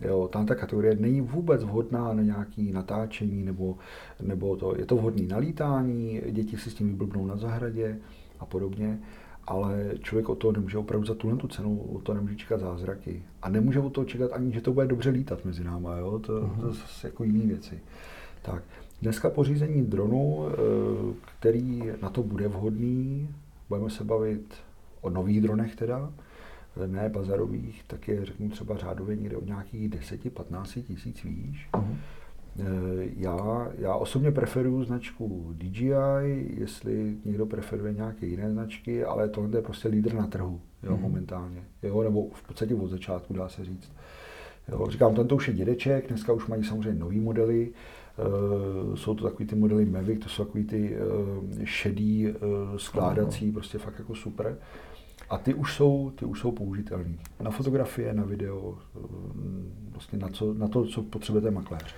[0.00, 3.76] Jo, tam ta kategorie není vůbec vhodná na nějaké natáčení, nebo,
[4.22, 7.98] nebo to, je to vhodné na lítání, děti si s tím vyblbnou na zahradě
[8.40, 8.98] a podobně,
[9.46, 13.22] ale člověk o to nemůže opravdu za tuhle tu cenu, o to nemůže čekat zázraky.
[13.42, 16.18] A nemůže o to čekat ani, že to bude dobře lítat mezi náma, jo?
[16.18, 17.78] To, to jsou zase jako jiné věci.
[18.42, 18.62] Tak,
[19.02, 23.28] dneska pořízení dronu, eh, který na to bude vhodný,
[23.68, 24.54] budeme se bavit
[25.00, 26.12] o nových dronech teda,
[26.86, 31.68] ne bazarových, tak je řeknu třeba řádově někde od nějakých 10-15 tisíc výš.
[32.58, 32.64] Eh,
[33.16, 39.62] Já, já osobně preferuju značku DJI, jestli někdo preferuje nějaké jiné značky, ale tohle je
[39.62, 41.62] prostě lídr na trhu jo, momentálně.
[41.82, 43.92] Jo, nebo v podstatě od začátku dá se říct.
[44.68, 47.72] Jo, říkám, tento už je dědeček, dneska už mají samozřejmě nový modely.
[48.88, 53.52] Uh, jsou to takový ty modely Mavic, to jsou takový ty uh, šedý, uh, skládací,
[53.52, 54.58] prostě fakt jako super.
[55.30, 57.18] A ty už jsou, ty už jsou použitelný.
[57.40, 58.76] Na fotografie, na video, uh,
[59.92, 61.94] vlastně na, co, na to, co potřebujete makléř.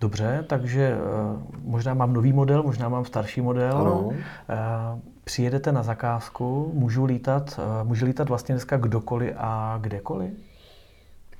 [0.00, 0.98] Dobře, takže eh,
[1.64, 3.78] možná mám nový model, možná mám starší model.
[3.78, 4.10] Ano.
[4.12, 10.30] Eh, Přijedete na zakázku, můžu lítat, eh, může lítat vlastně dneska kdokoliv a kdekoliv?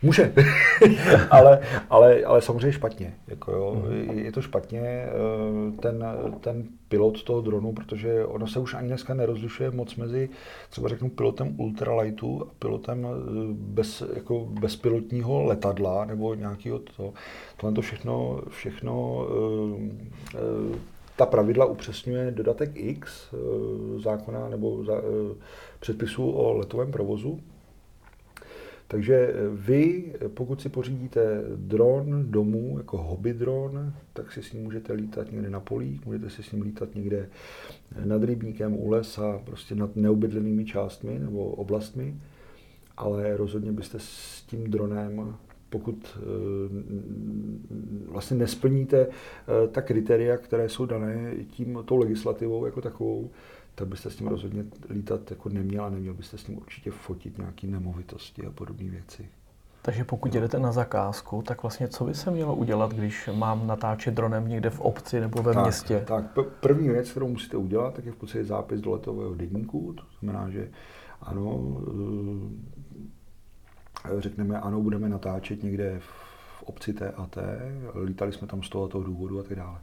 [0.03, 0.33] Může,
[1.31, 3.15] ale, ale, ale samozřejmě špatně.
[3.29, 5.11] Jako jo, je- Je to špatně, eh,
[5.83, 6.05] ten,
[6.41, 10.29] ten pilot toho dronu, protože ono se už ani dneska nerozlišuje moc mezi,
[10.71, 13.11] třeba řeknu, pilotem ultralightu a pilotem eh,
[13.53, 17.13] bez, jako bezpilotního letadla nebo nějakého to.
[17.57, 19.27] Tohle to všechno, všechno
[20.35, 20.79] eh,
[21.17, 23.29] ta pravidla upřesňuje dodatek X
[23.99, 24.95] zákona nebo za,
[25.81, 27.41] předpisu o letovém provozu,
[28.91, 34.93] takže vy, pokud si pořídíte dron domů, jako hobby dron, tak si s ním můžete
[34.93, 37.29] lítat někde na polích, můžete si s ním lítat někde
[38.05, 42.17] nad rybníkem, u lesa, prostě nad neobydlenými částmi nebo oblastmi,
[42.97, 45.35] ale rozhodně byste s tím dronem,
[45.69, 46.21] pokud eh,
[48.09, 53.31] vlastně nesplníte eh, ta kritéria, které jsou dané tím, tou legislativou jako takovou,
[53.81, 57.39] tak byste s tím rozhodně lítat jako neměl a neměl byste s tím určitě fotit
[57.39, 59.29] nějaké nemovitosti a podobné věci.
[59.83, 64.15] Takže pokud jedete na zakázku, tak vlastně co by se mělo udělat, když mám natáčet
[64.15, 66.05] dronem někde v obci nebo ve tak, městě?
[66.07, 66.25] Tak,
[66.61, 69.93] první věc, kterou musíte udělat, tak je v podstatě zápis do letového deníku.
[69.93, 70.71] To znamená, že
[71.21, 71.77] ano,
[74.05, 77.61] eh, řekneme, ano, budeme natáčet někde v obci T a T,
[77.95, 79.79] lítali jsme tam z toho, toho důvodu a tak dále.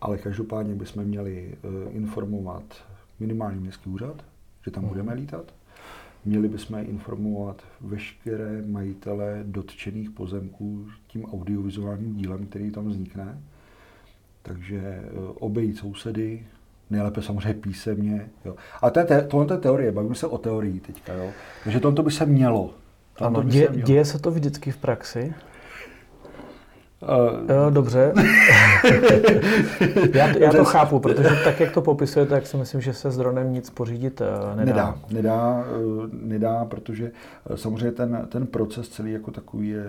[0.00, 2.64] Ale každopádně bychom měli eh, informovat
[3.20, 4.24] minimálně městský úřad,
[4.64, 5.54] že tam budeme lítat.
[6.24, 13.38] Měli bychom informovat veškeré majitele dotčených pozemků tím audiovizuálním dílem, který tam vznikne.
[14.42, 16.46] Takže eh, obejít sousedy,
[16.90, 18.30] nejlépe samozřejmě písemně.
[18.44, 18.56] Jo.
[18.82, 21.12] A to je, tohle je teorie, bavíme se o teorii teďka.
[21.12, 21.30] Jo.
[21.64, 22.74] Takže tohle by se mělo.
[23.20, 25.34] Ano, dě, děje se to vždycky v praxi?
[27.02, 28.12] Uh, jo, dobře.
[30.14, 33.10] já, to, já to chápu, protože tak, jak to popisujete, tak si myslím, že se
[33.10, 34.72] s dronem nic pořídit uh, nedá.
[34.72, 37.12] Nedá, nedá, uh, nedá protože
[37.50, 39.84] uh, samozřejmě ten, ten proces celý jako takový je,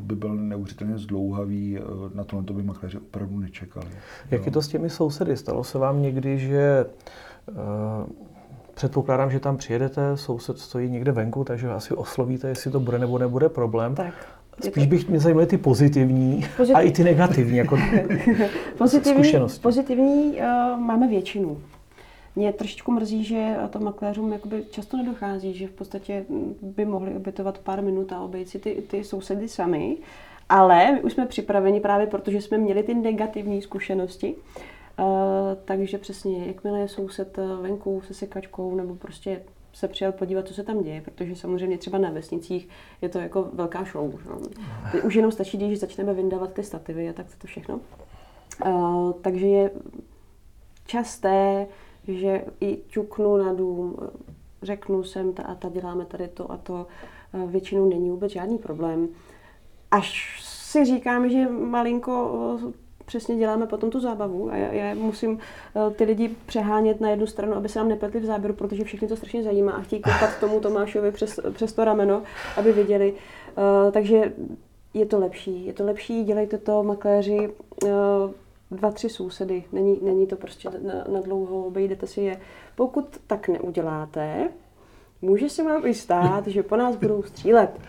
[0.00, 1.78] by byl neuvěřitelně zdlouhavý,
[2.14, 3.86] na tohle to by makléři opravdu nečekali.
[4.30, 4.46] Jak jo.
[4.46, 5.36] je to s těmi sousedy?
[5.36, 6.86] Stalo se vám někdy, že
[8.78, 13.18] Předpokládám, že tam přijedete, soused stojí někde venku, takže asi oslovíte, jestli to bude nebo
[13.18, 13.94] nebude problém.
[13.94, 14.14] Tak.
[14.60, 16.76] Spíš bych mě zajímaly ty pozitivní Pozitiv...
[16.76, 17.78] a i ty negativní jako
[18.78, 19.60] pozitivní, zkušenosti.
[19.60, 21.58] Pozitivní uh, máme většinu.
[22.36, 26.24] Mě trošičku mrzí, že to makléřům jakoby často nedochází, že v podstatě
[26.62, 29.96] by mohli obětovat pár minut a obejít si ty, ty sousedy sami.
[30.48, 34.34] Ale my už jsme připraveni právě protože jsme měli ty negativní zkušenosti.
[34.98, 35.04] Uh,
[35.64, 39.40] takže přesně, jakmile je soused eh, venku se sekačkou nebo prostě
[39.72, 42.68] se přijel podívat, co se tam děje, protože samozřejmě třeba na vesnicích
[43.02, 44.14] je to jako velká show.
[44.28, 44.40] No.
[45.04, 47.80] Už jenom stačí, když začneme vyndávat ty stativy a tak to všechno.
[48.66, 49.70] Uh, takže je
[50.86, 51.66] časté,
[52.08, 53.96] že i ťuknu na dům,
[54.62, 56.86] řeknu sem ta a ta, děláme tady to a to,
[57.34, 59.08] uh, většinou není vůbec žádný problém.
[59.90, 62.58] Až si říkám, že malinko
[63.08, 67.26] přesně děláme potom tu zábavu a já, já musím eh, ty lidi přehánět na jednu
[67.26, 70.40] stranu, aby se nám nepletli v záběru, protože všechny to strašně zajímá a chtějí koukat
[70.40, 72.22] tomu Tomášovi přes, přes to rameno,
[72.56, 73.12] aby viděli.
[73.12, 74.32] Uh, takže
[74.94, 75.66] je to lepší.
[75.66, 77.48] Je to lepší, dělejte to makléři
[77.84, 77.90] uh,
[78.70, 79.64] dva, tři sousedy.
[79.72, 82.40] Není, není to prostě na, na dlouho, obejdete si je.
[82.76, 84.48] Pokud tak neuděláte,
[85.22, 87.80] může se vám i stát, že po nás budou střílet.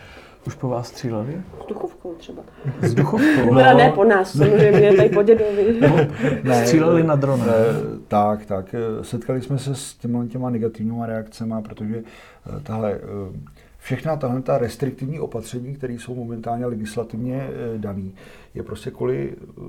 [0.49, 1.41] Už po vás stříleli?
[1.63, 2.43] S duchovkou třeba.
[2.81, 3.53] S duchovkou?
[3.53, 3.53] No.
[3.53, 5.79] ne po nás, samozřejmě, tady po dědovi.
[5.81, 5.97] No,
[6.43, 7.45] ne, stříleli na drona.
[7.45, 7.53] Ne,
[8.07, 8.75] tak, tak.
[9.01, 12.99] Setkali jsme se s těma, těma negativníma reakcemi, protože eh, tahle eh,
[13.89, 18.09] všechna tahle ta restriktivní opatření, které jsou momentálně legislativně eh, dané,
[18.55, 19.61] je prostě kvůli eh,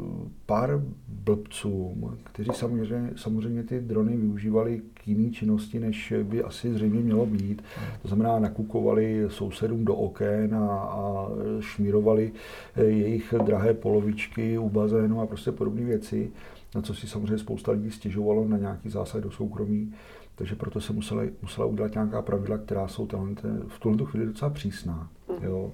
[0.46, 7.00] pár blbcům, kteří samozřejmě, samozřejmě ty drony využívali k jiné činnosti, než by asi zřejmě
[7.00, 7.62] mělo být.
[8.02, 11.28] To znamená, nakukovali sousedům do oken a, a
[11.60, 12.32] šmírovali
[12.76, 16.30] eh, jejich drahé polovičky u bazénu a prostě podobné věci,
[16.74, 19.92] na co si samozřejmě spousta lidí stěžovalo na nějaký zásah do soukromí.
[20.40, 23.08] Takže proto se museli, musela udělat nějaká pravidla, která jsou
[23.68, 25.08] v tuhle chvíli docela přísná.
[25.28, 25.44] Mhm.
[25.44, 25.72] Jo.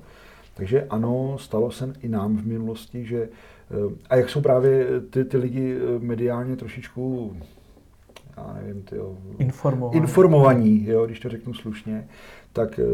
[0.54, 5.24] Takže ano, stalo se i nám v minulosti, že eh, a jak jsou právě ty,
[5.24, 7.36] ty lidi eh, mediálně trošičku
[8.36, 12.08] já nevím, tyjo, informovaní, informovaní jo, když to řeknu slušně,
[12.56, 12.84] tak, eh,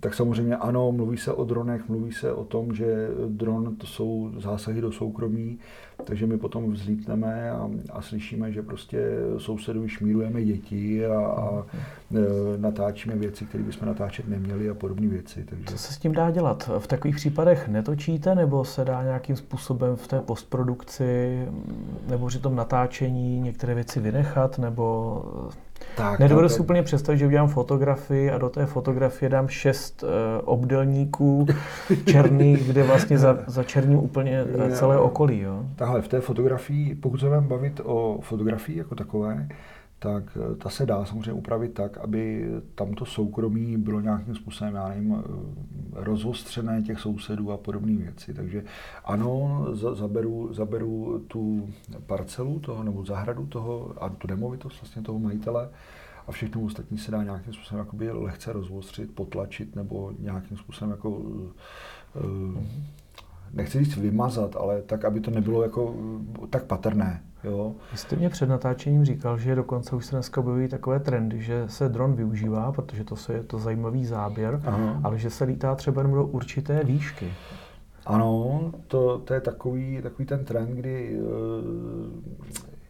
[0.00, 4.30] tak samozřejmě ano, mluví se o dronech, mluví se o tom, že dron to jsou
[4.38, 5.58] zásahy do soukromí,
[6.04, 8.98] takže my potom vzlítneme a, a slyšíme, že prostě
[9.38, 11.66] sousedovi šmírujeme děti a, a
[12.14, 15.44] e, natáčíme věci, které bychom natáčet neměli a podobné věci.
[15.44, 15.64] Takže...
[15.66, 16.70] Co se s tím dá dělat?
[16.78, 21.38] V takových případech netočíte nebo se dá nějakým způsobem v té postprodukci
[22.08, 25.22] nebo při tom natáčení některé věci vynechat nebo
[25.96, 30.08] tak, Nedovedu si úplně představit, že udělám fotografii a do té fotografie dám šest uh,
[30.44, 31.46] obdelníků
[32.06, 35.40] černých, kde vlastně za, za černím úplně uh, celé okolí.
[35.40, 35.64] Jo?
[35.76, 39.48] Tahle, v té fotografii, pokud se budeme bavit o fotografii jako takové,
[39.98, 44.88] tak eh, ta se dá samozřejmě upravit tak, aby tamto soukromí bylo nějakým způsobem, já
[44.88, 45.22] nevím,
[45.92, 48.34] rozostřené těch sousedů a podobné věci.
[48.34, 48.64] Takže
[49.04, 51.68] ano, zaberu, zaberu tu
[52.06, 55.68] parcelu toho, nebo zahradu toho a tu nemovitost vlastně toho majitele
[56.26, 61.10] a všechno ostatní se dá nějakým způsobem jakoby lehce rozostřit, potlačit nebo nějakým způsobem jako
[61.10, 61.54] uh,
[63.52, 65.94] nechci říct vymazat, ale tak, aby to nebylo jako
[66.50, 67.22] tak patrné.
[67.44, 67.74] Jo.
[67.92, 71.64] Vy jste mě před natáčením říkal, že dokonce už se dneska objevují takové trendy, že
[71.68, 75.00] se dron využívá, protože to je to zajímavý záběr, Aha.
[75.04, 77.32] ale že se lítá třeba jenom do určité výšky.
[78.06, 81.24] Ano, to, to je takový, takový ten trend, kdy eh,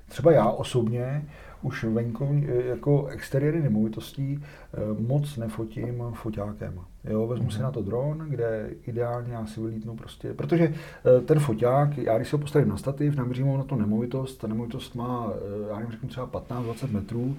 [0.09, 1.25] třeba já osobně
[1.65, 6.81] už venkovní, eh, jako exteriéry nemovitostí eh, moc nefotím foťákem.
[7.05, 7.51] Jo, vezmu mm-hmm.
[7.51, 7.63] si mhm.
[7.63, 12.29] na to dron, kde ideálně já si vylítnu prostě, protože eh, ten foťák, já když
[12.29, 15.33] se ho postavím na stativ, naměřím ho na tu nemovitost, ta nemovitost má,
[15.69, 17.37] já nevím, řeknu třeba 15-20 metrů,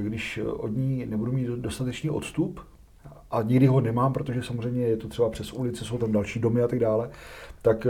[0.00, 2.60] když od ní nebudu mít dostatečný odstup,
[3.30, 6.62] a nikdy ho nemám, protože samozřejmě je to třeba přes ulice, jsou tam další domy
[6.62, 7.10] a tak dále,
[7.62, 7.86] tak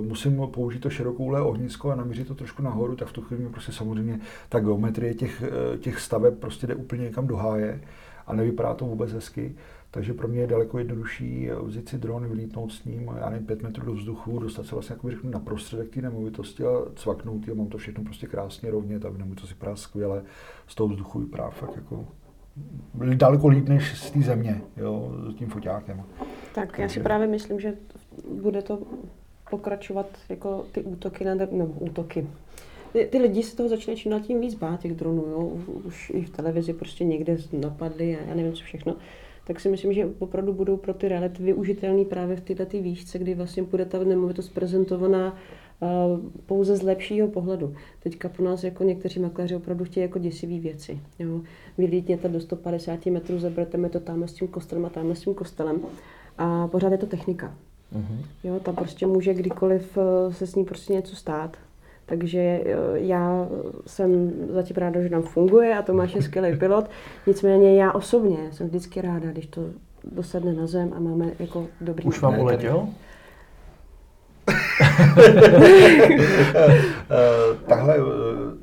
[0.00, 3.72] musím použít to širokoulé ohnisko a namířit to trošku nahoru, tak v tu chvíli prostě
[3.72, 7.80] samozřejmě ta geometrie těch, eh, těch staveb prostě jde úplně někam do háje
[8.26, 9.54] a nevypadá to vůbec hezky.
[9.90, 13.62] Takže pro mě je daleko jednodušší vzít si dron, vylítnout s ním, já nevím, pět
[13.62, 17.54] metrů do vzduchu, dostat se vlastně jako řeknu, na prostředek té nemovitosti a cvaknout a
[17.54, 20.22] mám to všechno prostě krásně rovně, to si vypadá skvěle,
[20.66, 22.08] z toho vzduchu vypadá fakt jako
[23.14, 26.02] daleko líp než z té země, jo, s tím foťákem.
[26.54, 27.74] Tak já si právě myslím, že
[28.42, 28.78] bude to
[29.50, 32.26] pokračovat jako ty útoky na, nebo útoky.
[33.10, 35.38] Ty, lidi se toho začínají čím tím víc bát, těch dronů, jo.
[35.84, 38.96] Už i v televizi prostě někde napadly a já nevím co všechno.
[39.46, 43.34] Tak si myslím, že opravdu budou pro ty reality využitelný právě v této výšce, kdy
[43.34, 45.36] vlastně bude ta nemovitost prezentovaná
[46.46, 47.74] pouze z lepšího pohledu.
[48.02, 51.00] Teďka pro nás jako někteří makléři opravdu chtějí jako děsivý věci.
[51.18, 51.40] Jo.
[51.78, 55.34] Vylítněte do 150 metrů, zaberete mi to tam s tím kostelem a tam s tím
[55.34, 55.80] kostelem.
[56.38, 57.56] A pořád je to technika.
[57.96, 58.24] Uh-huh.
[58.44, 61.56] Jo, tam prostě může kdykoliv eh, se s ní prostě něco stát.
[62.06, 62.64] Takže eh,
[62.94, 63.48] já
[63.86, 66.90] jsem zatím ráda, že nám funguje a Tomáš je skvělý pilot.
[67.26, 69.62] Nicméně já osobně jsem vždycky ráda, když to
[70.12, 72.04] dosadne na zem a máme jako dobrý...
[72.04, 72.88] Už vám uletěl?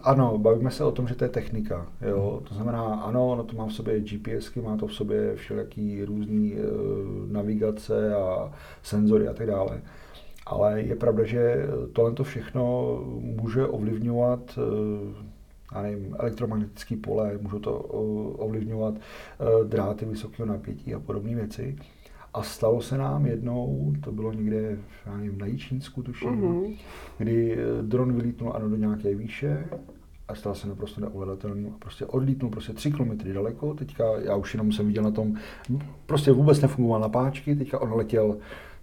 [0.07, 1.87] Eh, eh, ano, bavíme se o tom, že to je technika.
[2.01, 2.41] Jo?
[2.49, 6.53] To znamená, ano, ono to má v sobě GPSky, má to v sobě všelijaký různý
[6.53, 8.51] uh, navigace a
[8.83, 9.81] senzory a tak dále.
[10.45, 14.59] Ale je pravda, že tohle to všechno může ovlivňovat
[15.75, 17.73] já nevím, elektromagnetické pole, můžou to
[18.37, 18.93] ovlivňovat
[19.67, 21.75] dráty vysokého napětí a podobné věci.
[22.33, 26.77] A stalo se nám jednou, to bylo někde já nevím, na Jičínsku tuším, mm-hmm.
[27.17, 29.67] kdy dron vylítnul ano do nějaké výše
[30.27, 34.53] a stal se naprosto neovladatelný a prostě odlítnul prostě tři kilometry daleko, teďka já už
[34.53, 35.35] jenom jsem viděl na tom,
[36.05, 38.37] prostě vůbec nefungoval na páčky, teďka on letěl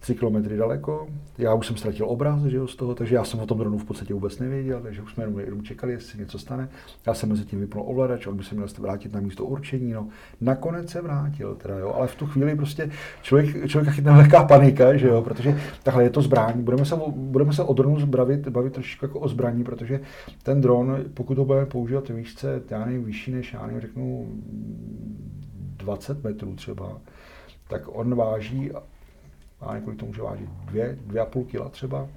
[0.05, 1.07] 3 kilometry daleko.
[1.39, 3.79] Já už jsem ztratil obraz že jo, z toho, takže já jsem o tom dronu
[3.79, 6.69] v podstatě vůbec nevěděl, takže už jsme jenom, jenom čekali, jestli něco stane.
[7.07, 9.93] Já jsem mezi tím vypnul ovladač, on by se měl vrátit na místo určení.
[9.93, 10.09] No.
[10.41, 12.91] Nakonec se vrátil, teda, jo, ale v tu chvíli prostě
[13.23, 16.63] člověk, člověka chytne velká panika, že jo, protože takhle je to zbraň.
[16.63, 20.01] Budeme se, budeme se o dronu bavit, bavit trošičku jako o zbraní, protože
[20.43, 24.29] ten dron, pokud ho budeme používat výšce, já nevím, vyšší než, já nevím, řeknu
[25.77, 27.01] 20 metrů třeba,
[27.69, 28.71] tak on váží
[29.65, 32.09] a několik to může vážit dvě, dvě a půl kila třeba,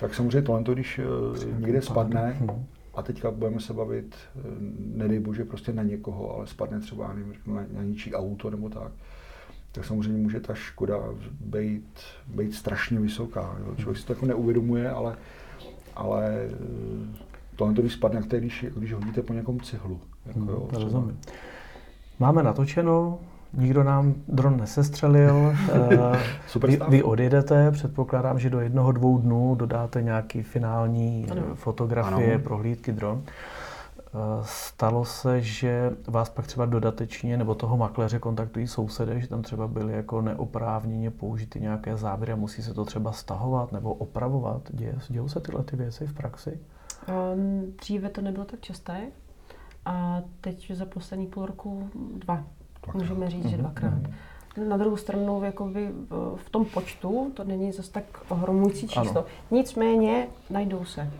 [0.00, 2.66] tak samozřejmě tohle, když uh, někde spadne, hmm.
[2.94, 4.42] a teďka budeme se bavit, uh,
[4.78, 8.92] nedej bože, prostě na někoho, ale spadne třeba nevím, na, na ničí auto nebo tak,
[9.72, 10.96] tak samozřejmě může ta škoda
[11.40, 12.00] být,
[12.34, 13.56] být strašně vysoká.
[13.66, 13.74] Jo.
[13.76, 15.16] Člověk si to jako neuvědomuje, ale,
[15.94, 17.24] ale eh,
[17.56, 20.00] tohle, když spadne, jak to když, když hodíte po nějakom cihlu.
[20.26, 21.20] Jako, hmm, jo, rozumím.
[22.18, 23.18] Máme natočeno,
[23.56, 25.54] Nikdo nám dron nesestřelil.
[25.90, 31.42] Eh, Super vy, vy odjedete, předpokládám, že do jednoho, dvou dnů dodáte nějaký finální ano.
[31.54, 32.44] fotografie, ano.
[32.44, 33.22] prohlídky dron.
[34.14, 39.42] Eh, stalo se, že vás pak třeba dodatečně nebo toho makléře kontaktují sousedé, že tam
[39.42, 44.62] třeba byly jako neoprávněně použity nějaké záběry a musí se to třeba stahovat nebo opravovat?
[44.70, 46.60] Děje, dějou se tyhle ty věci v praxi?
[47.34, 49.00] Um, dříve to nebylo tak časté
[49.84, 52.44] a teď za poslední půl roku dva.
[52.84, 53.02] Dvakrát.
[53.02, 53.92] Můžeme říct, že mhm, dvakrát.
[53.92, 54.68] Mm-hmm.
[54.68, 55.90] Na druhou stranu, jakoby
[56.36, 59.10] v tom počtu, to není zase tak ohromující číslo.
[59.10, 59.24] Ano.
[59.50, 61.10] Nicméně najdou se.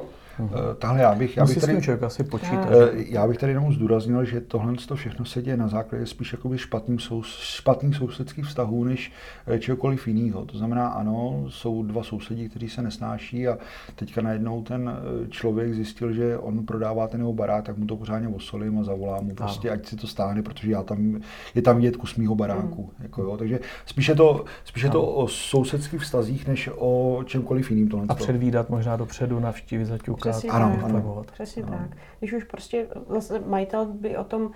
[0.40, 0.74] Uh-huh.
[0.78, 2.68] Tahle já bych, já bych tady, člověk asi počítat.
[2.70, 6.32] Eh, já bych tady jenom zdůraznil, že tohle to všechno se děje na základě spíš
[6.32, 9.12] jakoby špatným sou, špatných sousedských vztahů, než
[9.46, 10.44] eh, čehokoliv jiného.
[10.44, 13.58] To znamená, ano, jsou dva sousedí, kteří se nesnáší a
[13.94, 14.90] teďka najednou ten
[15.30, 19.24] člověk zjistil, že on prodává ten jeho barák, tak mu to pořádně osolím a zavolám
[19.24, 21.20] mu prostě, ať si to stáhne, protože já tam,
[21.54, 22.82] je tam vidět kus mýho baráku.
[22.82, 23.02] Mm.
[23.02, 23.36] Jako, jo.
[23.36, 27.88] Takže spíš je to, spíš je to o sousedských vztazích, než o čemkoliv jiným.
[27.88, 30.84] Tohle a předvídat možná dopředu navštívit zaťuk Přesně ano, tak.
[30.84, 31.24] Ano.
[31.32, 31.78] Přesně ano.
[31.78, 31.98] tak.
[32.18, 34.50] Když už prostě vlastně majitel by o tom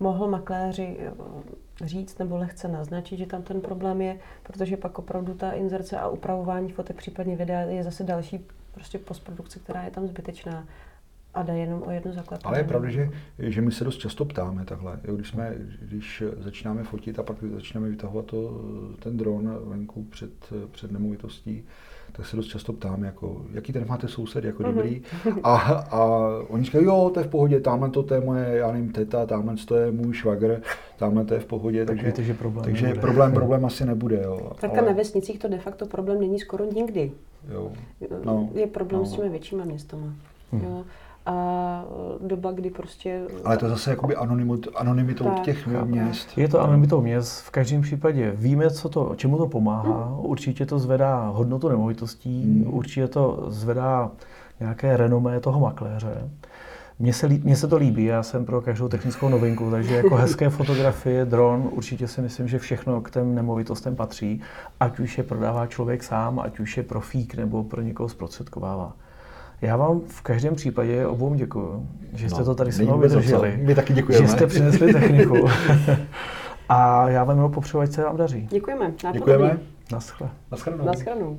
[0.00, 5.34] mohl makléři eh, říct nebo lehce naznačit, že tam ten problém je, protože pak opravdu
[5.34, 10.06] ta inzerce a upravování fotek, případně videa je zase další prostě postprodukce, která je tam
[10.06, 10.66] zbytečná
[11.34, 12.44] a jde jenom o jednu zaklepání.
[12.44, 15.00] Ale je pravda, že, že my se dost často ptáme takhle.
[15.02, 18.64] Když, jsme, když začínáme fotit a pak začneme vytahovat to,
[18.98, 21.64] ten dron venku před, před nemovitostí,
[22.16, 24.74] tak se dost často ptám, jako, jaký ten máte soused, jako mm-hmm.
[24.74, 25.02] dobrý.
[25.42, 25.56] A,
[25.90, 29.26] a oni říkají, jo, to je v pohodě, tamhle to je moje, já nevím, teta,
[29.26, 30.62] tamhle to je můj švagr,
[30.96, 33.00] tamhle to je v pohodě, tak takže, víte, že problém takže nebude.
[33.00, 34.22] problém, problém asi nebude.
[34.22, 34.52] Jo.
[34.60, 34.86] Tak Ale...
[34.86, 37.12] na vesnicích to de facto problém není skoro nikdy.
[37.52, 37.72] Jo.
[38.24, 39.06] No, je problém no.
[39.06, 40.14] s těmi většími městama.
[40.52, 40.62] Hmm.
[40.62, 40.84] Jo.
[41.26, 41.84] A
[42.20, 43.20] doba, kdy prostě...
[43.44, 45.86] Ale to je zase jakoby anonymit, anonymitou Tak, těch chápu.
[45.86, 46.38] měst.
[46.38, 50.16] Je to anonymitou měst, v každém případě víme, co to, čemu to pomáhá.
[50.18, 54.10] Určitě to zvedá hodnotu nemovitostí, určitě to zvedá
[54.60, 56.30] nějaké renomé toho makléře.
[56.98, 60.14] Mně se, lí- mně se to líbí, já jsem pro každou technickou novinku, takže jako
[60.16, 64.40] hezké fotografie, dron, určitě si myslím, že všechno k těm nemovitostem patří,
[64.80, 68.92] ať už je prodává člověk sám, ať už je profík nebo pro někoho zprostředkovává.
[69.64, 73.60] Já vám v každém případě obou děkuju, že jste No, to tady se mnou vydrželi.
[73.62, 74.26] My taky děkujeme.
[74.26, 75.48] Že jste přinesli techniku.
[76.68, 78.48] A já vám jenom popřeju, ať se vám daří.
[78.50, 78.92] Děkujeme.
[79.12, 79.58] Děkujeme.
[79.92, 80.28] Naschle.
[80.50, 80.84] Naschledanou.
[80.86, 81.38] Naschledanou.